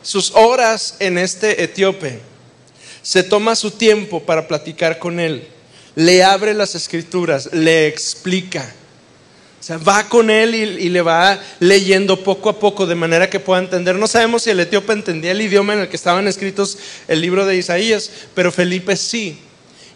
sus 0.01 0.31
horas 0.31 0.97
en 0.99 1.17
este 1.17 1.63
etíope. 1.63 2.19
Se 3.01 3.23
toma 3.23 3.55
su 3.55 3.71
tiempo 3.71 4.23
para 4.23 4.47
platicar 4.47 4.99
con 4.99 5.19
él 5.19 5.47
le 5.95 6.23
abre 6.23 6.53
las 6.53 6.75
escrituras, 6.75 7.49
le 7.53 7.87
explica. 7.87 8.73
O 9.59 9.63
sea, 9.65 9.77
va 9.77 10.07
con 10.07 10.29
él 10.29 10.53
y, 10.53 10.89
le 10.89 11.01
va 11.01 11.39
leyendo 11.59 12.23
poco 12.23 12.49
a 12.49 12.59
poco 12.59 12.85
de 12.85 12.93
manera 12.93 13.31
que 13.31 13.39
pueda 13.39 13.61
entender. 13.61 13.95
No 13.95 14.05
sabemos 14.05 14.43
si 14.43 14.51
el 14.51 14.59
etíope 14.59 14.93
entendía 14.93 15.31
el 15.31 15.41
idioma 15.41 15.73
en 15.73 15.79
el 15.79 15.87
que 15.87 15.95
estaban 15.95 16.27
escritos 16.27 16.77
el 17.07 17.19
libro 17.19 17.47
de 17.47 17.55
Isaías, 17.57 18.11
pero 18.35 18.51
Felipe 18.51 18.95
sí. 18.95 19.39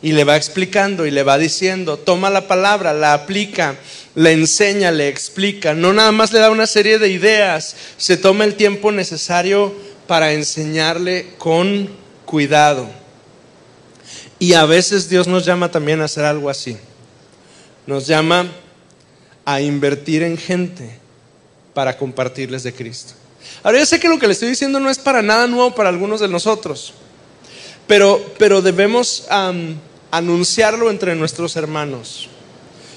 Y 0.02 0.14
le 0.14 0.24
va 0.24 0.38
explicando 0.38 1.06
y 1.06 1.12
le 1.12 1.22
va 1.22 1.38
diciendo, 1.38 1.98
toma 1.98 2.32
la 2.32 2.48
palabra, 2.48 2.94
la 2.94 3.14
aplica, 3.14 3.76
le 4.16 4.32
enseña, 4.32 4.92
le 4.92 5.08
explica. 5.08 5.76
No 5.76 5.94
nada 5.94 6.14
más 6.14 6.32
le 6.32 6.40
da 6.40 6.50
una 6.50 6.66
serie 6.66 6.98
de 6.98 7.10
ideas, 7.10 7.76
se 7.98 8.18
toma 8.18 8.46
el 8.46 8.56
tiempo 8.56 8.92
necesario 8.92 9.76
para 10.08 10.32
enseñarle 10.32 11.34
con 11.38 11.90
cuidado. 12.26 12.90
Y 14.40 14.54
a 14.54 14.66
veces 14.66 15.10
Dios 15.10 15.28
nos 15.28 15.46
llama 15.46 15.70
también 15.70 16.02
a 16.02 16.06
hacer 16.06 16.24
algo 16.24 16.50
así. 16.50 16.78
Nos 17.86 18.08
llama 18.08 18.48
a 19.44 19.62
invertir 19.62 20.24
en 20.24 20.38
gente 20.38 20.98
para 21.74 21.98
compartirles 21.98 22.64
de 22.64 22.74
Cristo. 22.74 23.14
Ahora 23.64 23.80
yo 23.80 23.86
sé 23.86 24.00
que 24.00 24.08
lo 24.08 24.18
que 24.18 24.28
le 24.28 24.34
estoy 24.34 24.50
diciendo 24.50 24.80
no 24.80 24.90
es 24.90 24.98
para 24.98 25.22
nada 25.22 25.48
nuevo 25.48 25.76
para 25.76 25.90
algunos 25.90 26.20
de 26.20 26.28
nosotros, 26.28 26.94
pero, 27.88 28.34
pero 28.38 28.62
debemos 28.62 29.28
anunciarlo 30.12 30.90
entre 30.90 31.16
nuestros 31.16 31.56
hermanos. 31.56 32.30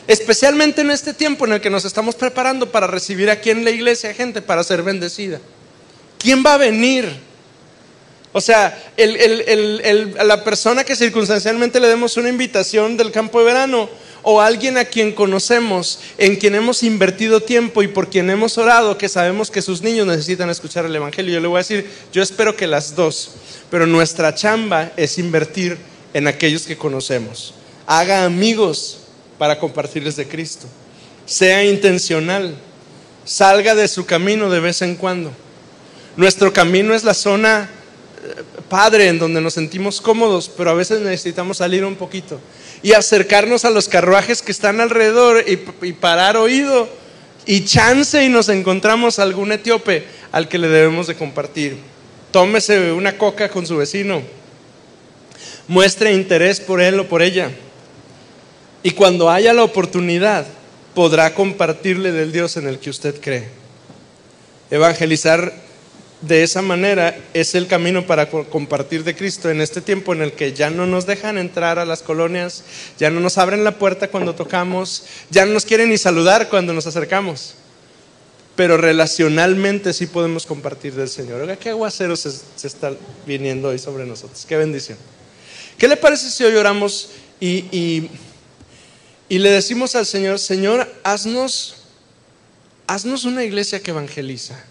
Especialmente 0.07 0.81
en 0.81 0.91
este 0.91 1.15
tiempo 1.15 1.47
en 1.47 1.55
el 1.55 1.61
que 1.61 1.71
nos 1.71 1.85
estamos 1.85 2.15
preparando 2.15 2.71
para 2.71 2.87
recibir 2.87 3.31
aquí 3.31 3.51
en 3.51 3.65
la 3.65 3.71
iglesia 3.71 4.15
gente 4.15 4.43
para 4.43 4.65
ser 4.65 4.83
bendecida. 4.83 5.41
¿Quién 6.19 6.45
va 6.45 6.55
a 6.55 6.59
venir? 6.59 7.09
O 8.33 8.41
sea, 8.41 8.83
la 8.97 10.45
persona 10.45 10.85
que 10.85 10.97
circunstancialmente 10.97 11.81
le 11.81 11.89
demos 11.89 12.17
una 12.17 12.31
invitación 12.31 12.97
del 12.97 13.13
campo 13.13 13.39
de 13.41 13.45
verano 13.45 13.91
o 14.23 14.41
alguien 14.41 14.79
a 14.79 14.85
quien 14.85 15.13
conocemos, 15.13 15.99
en 16.17 16.37
quien 16.37 16.55
hemos 16.55 16.83
invertido 16.83 17.41
tiempo 17.41 17.83
y 17.83 17.89
por 17.89 18.09
quien 18.09 18.31
hemos 18.31 18.57
orado, 18.57 18.97
que 18.97 19.09
sabemos 19.09 19.51
que 19.51 19.61
sus 19.61 19.83
niños 19.83 20.07
necesitan 20.07 20.49
escuchar 20.49 20.87
el 20.87 20.97
Evangelio. 20.97 21.35
Yo 21.35 21.41
le 21.41 21.49
voy 21.49 21.57
a 21.57 21.59
decir, 21.59 21.91
yo 22.13 22.23
espero 22.23 22.57
que 22.57 22.67
las 22.67 22.95
dos, 22.95 23.33
pero 23.71 23.87
nuestra 23.87 24.35
chamba 24.35 24.93
es 24.97 25.19
invertir 25.19 25.77
en 26.15 26.27
aquellos 26.27 26.63
que 26.63 26.79
conocemos. 26.79 27.55
Haga 27.87 28.25
amigos 28.25 29.01
para 29.39 29.59
compartirles 29.59 30.17
de 30.17 30.29
Cristo. 30.29 30.67
Sea 31.27 31.65
intencional. 31.65 32.55
Salga 33.25 33.75
de 33.75 33.89
su 33.89 34.07
camino 34.07 34.51
de 34.51 34.61
vez 34.61 34.83
en 34.83 34.97
cuando. 34.97 35.33
Nuestro 36.17 36.53
camino 36.53 36.95
es 36.95 37.05
la 37.05 37.15
zona 37.15 37.69
padre 38.69 39.09
en 39.09 39.19
donde 39.19 39.41
nos 39.41 39.55
sentimos 39.55 40.01
cómodos, 40.01 40.51
pero 40.57 40.71
a 40.71 40.75
veces 40.75 41.01
necesitamos 41.01 41.59
salir 41.59 41.85
un 41.85 41.97
poquito 41.97 42.41
y 42.83 42.93
acercarnos 42.93 43.65
a 43.65 43.71
los 43.71 43.89
carruajes 43.89 44.43
que 44.43 44.53
están 44.53 44.81
alrededor 44.81 45.45
y, 45.47 45.93
parar 45.93 46.37
oído 46.37 46.89
y 47.47 47.65
chance 47.65 48.23
y 48.25 48.29
nos 48.29 48.49
encontramos 48.49 49.19
algún 49.19 49.53
etíope 49.53 50.05
al 50.33 50.49
que 50.49 50.59
le 50.59 50.69
debemos 50.69 51.07
de 51.07 51.17
compartir. 51.17 51.77
Tómese 52.31 52.93
una 52.93 53.19
coca 53.19 53.49
con 53.49 53.67
su 53.67 53.77
vecino, 53.77 54.23
muestre 55.69 56.13
interés 56.13 56.61
por 56.61 56.81
él 56.81 56.99
o 56.99 57.09
por 57.09 57.23
ella 57.23 57.51
y 58.83 58.93
cuando 58.93 59.31
haya 59.31 59.53
la 59.53 59.65
oportunidad 59.65 60.47
podrá 60.95 61.35
compartirle 61.35 62.13
del 62.13 62.33
Dios 62.33 62.57
en 62.57 62.67
el 62.67 62.79
que 62.79 62.91
usted 62.91 63.21
cree. 63.21 63.49
Evangelizar 64.71 65.53
de 66.23 66.45
esa 66.45 66.63
manera 66.63 67.17
es 67.35 67.55
el 67.57 67.67
camino 67.67 68.07
para 68.07 68.31
compartir 68.31 69.03
de 69.03 69.17
Cristo 69.17 69.51
en 69.51 69.61
este 69.61 69.81
tiempo 69.81 70.13
en 70.13 70.23
el 70.23 70.33
que 70.33 70.53
ya 70.53 70.71
no 70.71 70.87
nos 70.87 71.05
dejan 71.05 71.37
entrar 71.37 71.81
a 71.81 71.85
las 71.85 72.03
colonias, 72.03 72.63
ya 72.99 73.11
no 73.11 73.21
nos 73.21 73.39
abren 73.39 73.65
la 73.65 73.79
puerta 73.79 74.09
cuando 74.09 74.35
tocamos, 74.35 75.05
ya 75.31 75.45
no 75.45 75.53
nos 75.53 75.65
quieren 75.65 75.91
ni 75.91 75.99
saludar 75.99 76.49
cuando 76.49 76.73
nos 76.73 76.87
acercamos. 76.87 77.55
Pero 78.55 78.77
relacionalmente 78.77 79.93
sí 79.93 80.07
podemos 80.07 80.47
compartir 80.47 80.95
del 80.95 81.09
Señor. 81.09 81.41
Oiga, 81.41 81.57
qué 81.57 81.71
aguacero 81.71 82.15
se, 82.15 82.29
está 82.63 82.93
viniendo 83.27 83.69
hoy 83.69 83.79
sobre 83.79 84.07
nosotros. 84.07 84.45
Qué 84.47 84.57
bendición. 84.57 84.99
¿Qué 85.77 85.89
le 85.89 85.97
parece 85.97 86.31
si 86.31 86.45
hoy 86.45 86.55
oramos 86.55 87.11
y, 87.41 88.09
y 89.29 89.39
le 89.39 89.51
decimos 89.51 89.97
al 89.97 90.07
Señor, 90.07 90.39
Señor, 90.39 90.89
haznos, 91.03 91.77
haznos 92.87 93.25
una 93.25 93.43
iglesia 93.43 93.81
que 93.81 93.91
evangeliza? 93.91 94.63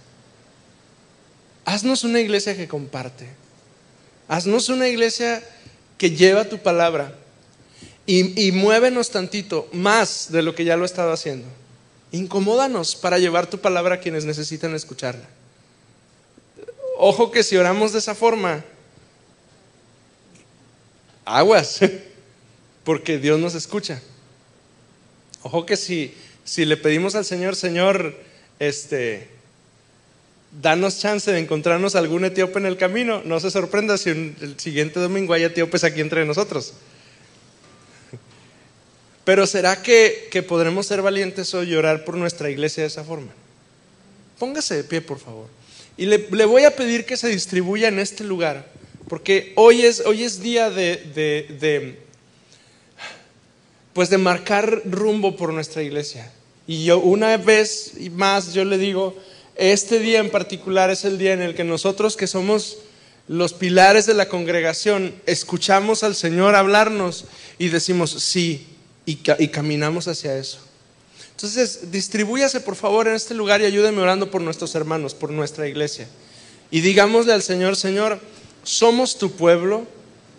Haznos 1.65 2.04
una 2.04 2.19
iglesia 2.19 2.56
que 2.56 2.67
comparte. 2.67 3.28
Haznos 4.28 4.69
una 4.69 4.88
iglesia 4.88 5.43
que 5.97 6.12
lleva 6.12 6.50
tu 6.50 6.58
palabra. 6.58 7.15
Y, 8.08 8.52
muévenos 8.52 9.10
tantito 9.10 9.69
más 9.71 10.32
de 10.32 10.41
lo 10.41 10.54
que 10.54 10.65
ya 10.65 10.76
lo 10.76 10.84
he 10.84 10.86
estado 10.86 11.13
haciendo. 11.13 11.47
Incomódanos 12.12 12.95
para 12.95 13.19
llevar 13.19 13.47
tu 13.47 13.60
palabra 13.60 13.95
a 13.95 14.00
quienes 14.00 14.26
necesitan 14.26 14.76
escucharla. 14.76 15.30
Ojo 16.97 17.32
que 17.32 17.43
si 17.43 17.56
oramos 17.56 17.93
de 17.93 18.00
esa 18.00 18.15
forma, 18.15 18.65
aguas, 21.24 21.80
porque 22.84 23.17
Dios 23.17 23.39
nos 23.39 23.56
escucha. 23.56 24.02
Ojo 25.43 25.65
que 25.65 25.78
si, 25.78 26.13
si 26.43 26.65
le 26.65 26.78
pedimos 26.78 27.15
al 27.15 27.24
Señor, 27.24 27.56
Señor, 27.56 28.17
este, 28.60 29.30
danos 30.60 31.00
chance 31.00 31.32
de 31.32 31.40
encontrarnos 31.40 31.96
algún 31.96 32.26
etíope 32.26 32.60
en 32.60 32.66
el 32.66 32.78
camino. 32.78 33.22
No 33.24 33.40
se 33.40 33.52
sorprenda 33.52 33.98
si 33.98 34.10
el 34.10 34.56
siguiente 34.58 35.00
domingo 35.00 35.34
hay 35.34 35.44
etíopes 35.44 35.84
aquí 35.84 36.02
entre 36.02 36.26
nosotros. 36.26 36.74
Pero 39.24 39.48
¿será 39.48 39.82
que, 39.82 40.46
podremos 40.48 40.88
ser 40.88 41.02
valientes 41.02 41.54
hoy 41.54 41.72
y 41.72 41.76
orar 41.76 42.04
por 42.04 42.18
nuestra 42.18 42.50
iglesia 42.50 42.84
de 42.84 42.88
esa 42.88 43.04
forma? 43.04 43.32
Póngase 44.40 44.76
de 44.76 44.84
pie, 44.84 45.02
por 45.02 45.20
favor. 45.20 45.48
Y 45.98 46.06
le, 46.06 46.18
voy 46.46 46.64
a 46.64 46.76
pedir 46.76 47.06
que 47.06 47.18
se 47.18 47.28
distribuya 47.28 47.88
en 47.88 48.00
este 48.00 48.24
lugar, 48.24 48.66
porque 49.08 49.54
hoy 49.56 49.86
es, 49.86 50.00
hoy 50.06 50.24
es 50.24 50.42
día 50.42 50.70
de, 50.70 50.98
de, 51.60 52.00
pues 53.94 54.10
de 54.10 54.18
marcar 54.18 54.82
rumbo 54.86 55.36
por 55.36 55.54
nuestra 55.54 55.84
iglesia. 55.84 56.32
Y 56.66 56.86
yo 56.86 57.00
una 57.00 57.38
vez 57.38 57.94
más 58.14 58.54
yo 58.54 58.66
le 58.66 58.78
digo, 58.78 59.16
este 59.56 60.00
día 60.00 60.20
en 60.20 60.30
particular 60.30 60.90
es 60.90 61.06
el 61.06 61.18
día 61.18 61.34
en 61.34 61.42
el 61.42 61.56
que 61.56 61.64
nosotros 61.64 62.18
que 62.18 62.28
somos 62.28 62.78
los 63.28 63.54
pilares 63.54 64.06
de 64.06 64.14
la 64.14 64.28
congregación, 64.28 65.16
escuchamos 65.26 66.04
al 66.04 66.16
Señor 66.16 66.56
hablarnos 66.56 67.26
y 67.58 67.70
decimos 67.70 68.12
sí 68.12 68.68
y, 69.06 69.16
caminamos 69.16 70.08
hacia 70.08 70.38
eso. 70.38 70.60
Entonces, 71.32 71.92
distribúyase 71.92 72.60
por 72.60 72.76
favor 72.76 73.08
en 73.08 73.16
este 73.16 73.34
lugar 73.34 73.62
y 73.62 73.66
ayúdeme 73.66 74.02
orando 74.02 74.30
por 74.30 74.42
nuestros 74.42 74.76
hermanos, 74.76 75.14
por 75.14 75.32
nuestra 75.32 75.68
iglesia. 75.68 76.08
Y 76.72 76.82
digámosle 76.82 77.34
al 77.34 77.42
Señor, 77.42 77.76
Señor, 77.76 78.20
somos 78.64 79.18
tu 79.18 79.32
pueblo 79.32 79.88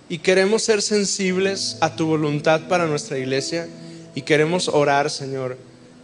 y 0.09 0.19
queremos 0.19 0.63
ser 0.63 0.83
sensibles 0.83 1.79
a 1.81 1.97
tu 1.97 2.07
voluntad 2.07 2.69
para 2.69 2.87
nuestra 2.87 3.19
iglesia 3.19 3.69
y 4.15 4.23
queremos 4.23 4.69
orar, 4.69 5.11
Señor, 5.11 5.57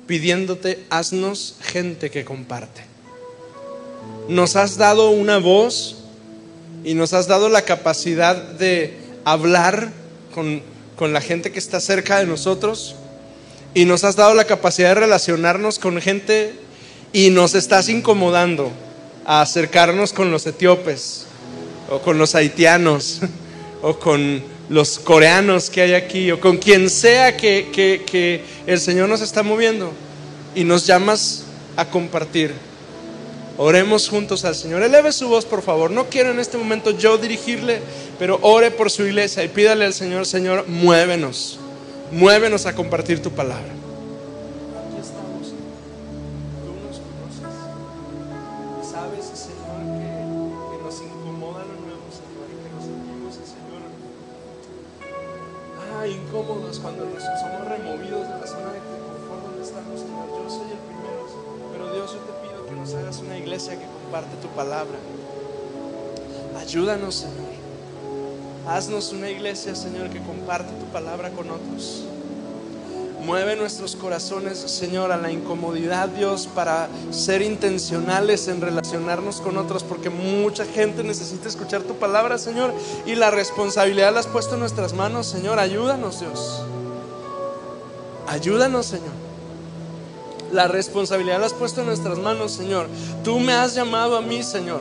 pidiéndote, 0.07 0.85
haznos 0.89 1.57
gente 1.61 2.11
que 2.11 2.25
comparte 2.25 2.88
nos 4.29 4.57
has 4.57 4.77
dado 4.77 5.11
una 5.11 5.39
voz 5.39 5.97
y 6.85 6.95
nos 6.95 7.15
has 7.15 7.27
dado 7.27 7.49
la 7.49 7.63
capacidad 7.63 8.37
de 8.37 8.97
hablar 9.25 9.91
con, 10.35 10.63
la 11.13 11.21
gente 11.21 11.51
que 11.51 11.59
está 11.59 11.81
cerca 11.81 12.19
de 12.19 12.27
nosotros 12.27 12.97
y 13.73 13.85
nos 13.85 14.05
has 14.05 14.17
dado 14.17 14.35
la 14.35 14.45
capacidad 14.45 14.91
de 14.91 15.01
relacionarnos 15.01 15.79
con 15.79 16.01
gente 16.01 16.53
y 17.13 17.31
nos 17.31 17.55
estás 17.55 17.89
incomodando 17.89 18.71
a 19.25 19.41
acercarnos 19.41 20.13
con 20.13 20.31
los 20.31 20.47
etíopes 20.47 21.27
o 21.89 22.01
con 22.01 22.19
los 22.19 22.35
haitianos 22.35 23.21
o 23.83 23.99
con 23.99 24.43
los 24.69 24.99
coreanos 24.99 25.71
que 25.71 25.83
hay 25.83 25.95
aquí 25.95 26.31
o 26.31 26.41
con 26.41 26.59
quien 26.59 26.91
sea 26.91 27.37
que, 27.37 27.69
que 27.73 28.43
el 28.67 28.81
Señor 28.81 29.09
nos 29.09 29.21
está 29.21 29.43
moviendo 29.43 29.93
y 30.55 30.65
nos 30.65 30.87
llamas 30.87 31.45
a 31.77 31.85
compartir. 31.87 32.68
Oremos 33.61 34.09
juntos 34.09 34.45
al 34.45 34.55
Señor. 34.55 34.83
Eleve 34.85 35.11
su 35.11 35.29
voz, 35.29 35.45
por 35.45 35.63
favor. 35.63 35.91
No 35.91 36.07
quiero 36.07 36.31
en 36.31 36.39
este 36.39 36.57
momento 36.57 36.93
yo 36.93 37.19
dirigirle, 37.19 37.81
pero 38.17 38.39
ore 38.43 38.71
por 38.71 38.89
su 38.89 39.05
iglesia 39.05 39.43
y 39.43 39.49
pídale 39.49 39.85
al 39.85 39.93
Señor, 39.93 40.27
Señor, 40.27 40.69
muévenos. 40.69 41.59
Muévenos 42.13 42.67
a 42.67 42.75
compartir 42.75 43.21
tu 43.21 43.33
palabra. 43.33 43.78
Señor, 69.75 70.11
que 70.11 70.21
comparte 70.21 70.73
tu 70.75 70.87
palabra 70.87 71.31
con 71.31 71.51
otros. 71.51 72.05
Mueve 73.25 73.57
nuestros 73.57 73.97
corazones, 73.97 74.59
Señor, 74.59 75.13
a 75.13 75.17
la 75.17 75.31
incomodidad, 75.31 76.09
Dios, 76.09 76.49
para 76.55 76.89
ser 77.11 77.43
intencionales 77.43 78.49
en 78.49 78.61
relacionarnos 78.61 79.41
con 79.41 79.59
otros, 79.59 79.83
porque 79.83 80.09
mucha 80.09 80.65
gente 80.65 81.03
necesita 81.03 81.49
escuchar 81.49 81.83
tu 81.83 81.95
palabra, 81.95 82.39
Señor, 82.39 82.73
y 83.05 83.17
la 83.17 83.31
responsabilidad 83.31 84.15
la 84.15 84.21
has 84.21 84.27
puesto 84.27 84.55
en 84.55 84.61
nuestras 84.61 84.95
manos, 84.95 85.27
Señor. 85.27 85.59
Ayúdanos, 85.59 86.21
Dios. 86.21 86.63
Ayúdanos, 88.29 88.87
Señor. 88.87 89.13
La 90.53 90.69
responsabilidad 90.69 91.41
la 91.41 91.47
has 91.47 91.55
puesto 91.55 91.81
en 91.81 91.89
nuestras 91.89 92.19
manos, 92.19 92.53
Señor. 92.53 92.87
Tú 93.25 93.39
me 93.41 93.53
has 93.53 93.75
llamado 93.75 94.17
a 94.17 94.23
mí, 94.23 94.43
Señor. 94.43 94.81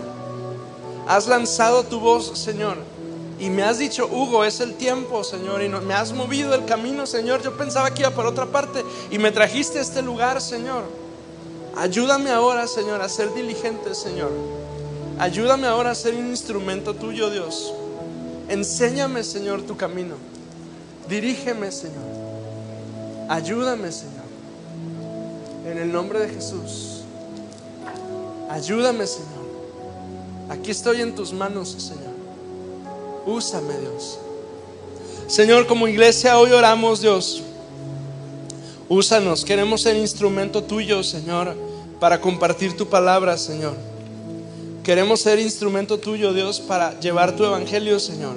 Has 1.07 1.27
lanzado 1.27 1.83
tu 1.83 1.99
voz, 1.99 2.37
Señor. 2.37 2.77
Y 3.39 3.49
me 3.49 3.63
has 3.63 3.77
dicho, 3.77 4.07
Hugo, 4.07 4.43
es 4.43 4.59
el 4.61 4.73
tiempo, 4.75 5.23
Señor. 5.23 5.61
Y 5.61 5.69
me 5.69 5.93
has 5.93 6.11
movido 6.11 6.55
el 6.55 6.65
camino, 6.65 7.05
Señor. 7.05 7.43
Yo 7.43 7.55
pensaba 7.55 7.93
que 7.93 8.01
iba 8.01 8.11
por 8.11 8.25
otra 8.25 8.47
parte. 8.47 8.83
Y 9.11 9.19
me 9.19 9.31
trajiste 9.31 9.77
a 9.77 9.81
este 9.81 10.01
lugar, 10.01 10.41
Señor. 10.41 10.83
Ayúdame 11.75 12.31
ahora, 12.31 12.67
Señor, 12.67 13.01
a 13.01 13.09
ser 13.09 13.33
diligente, 13.35 13.93
Señor. 13.93 14.31
Ayúdame 15.19 15.67
ahora 15.67 15.91
a 15.91 15.95
ser 15.95 16.15
un 16.15 16.27
instrumento 16.27 16.95
tuyo, 16.95 17.29
Dios. 17.29 17.73
Enséñame, 18.49 19.23
Señor, 19.23 19.61
tu 19.61 19.77
camino. 19.77 20.15
Dirígeme, 21.07 21.71
Señor. 21.71 22.03
Ayúdame, 23.29 23.91
Señor. 23.91 24.13
En 25.67 25.77
el 25.77 25.91
nombre 25.91 26.19
de 26.19 26.29
Jesús. 26.29 27.01
Ayúdame, 28.49 29.05
Señor. 29.05 29.27
Aquí 30.49 30.71
estoy 30.71 31.01
en 31.01 31.13
tus 31.13 31.33
manos, 31.33 31.69
Señor. 31.69 32.06
Úsame, 33.27 33.77
Dios. 33.77 34.17
Señor, 35.27 35.67
como 35.67 35.87
iglesia 35.87 36.39
hoy 36.39 36.51
oramos, 36.51 37.01
Dios. 37.01 37.43
Úsanos. 38.89 39.45
Queremos 39.45 39.81
ser 39.81 39.97
instrumento 39.97 40.63
tuyo, 40.63 41.03
Señor, 41.03 41.55
para 41.99 42.19
compartir 42.19 42.75
tu 42.75 42.87
palabra, 42.87 43.37
Señor. 43.37 43.75
Queremos 44.83 45.19
ser 45.19 45.37
instrumento 45.39 45.99
tuyo, 45.99 46.33
Dios, 46.33 46.59
para 46.61 46.99
llevar 46.99 47.35
tu 47.35 47.43
evangelio, 47.43 47.99
Señor. 47.99 48.35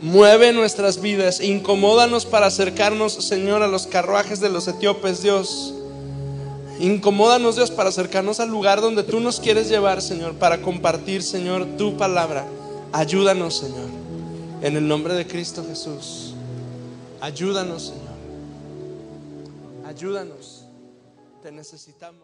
Mueve 0.00 0.52
nuestras 0.52 1.00
vidas, 1.00 1.40
incomódanos 1.40 2.26
para 2.26 2.46
acercarnos, 2.46 3.12
Señor, 3.12 3.62
a 3.62 3.68
los 3.68 3.86
carruajes 3.86 4.40
de 4.40 4.48
los 4.48 4.66
etíopes, 4.66 5.22
Dios 5.22 5.74
Incomódanos, 6.80 7.54
Dios, 7.54 7.70
para 7.70 7.90
acercarnos 7.90 8.40
al 8.40 8.50
lugar 8.50 8.80
donde 8.80 9.04
tú 9.04 9.20
nos 9.20 9.38
quieres 9.38 9.68
llevar, 9.68 10.02
Señor, 10.02 10.34
para 10.34 10.60
compartir, 10.60 11.22
Señor, 11.22 11.66
tu 11.78 11.96
palabra. 11.96 12.46
Ayúdanos, 12.96 13.56
Señor, 13.56 13.88
en 14.62 14.76
el 14.76 14.86
nombre 14.86 15.14
de 15.14 15.26
Cristo 15.26 15.64
Jesús. 15.66 16.32
Ayúdanos, 17.20 17.86
Señor. 17.86 18.14
Ayúdanos. 19.84 20.64
Te 21.42 21.50
necesitamos. 21.50 22.23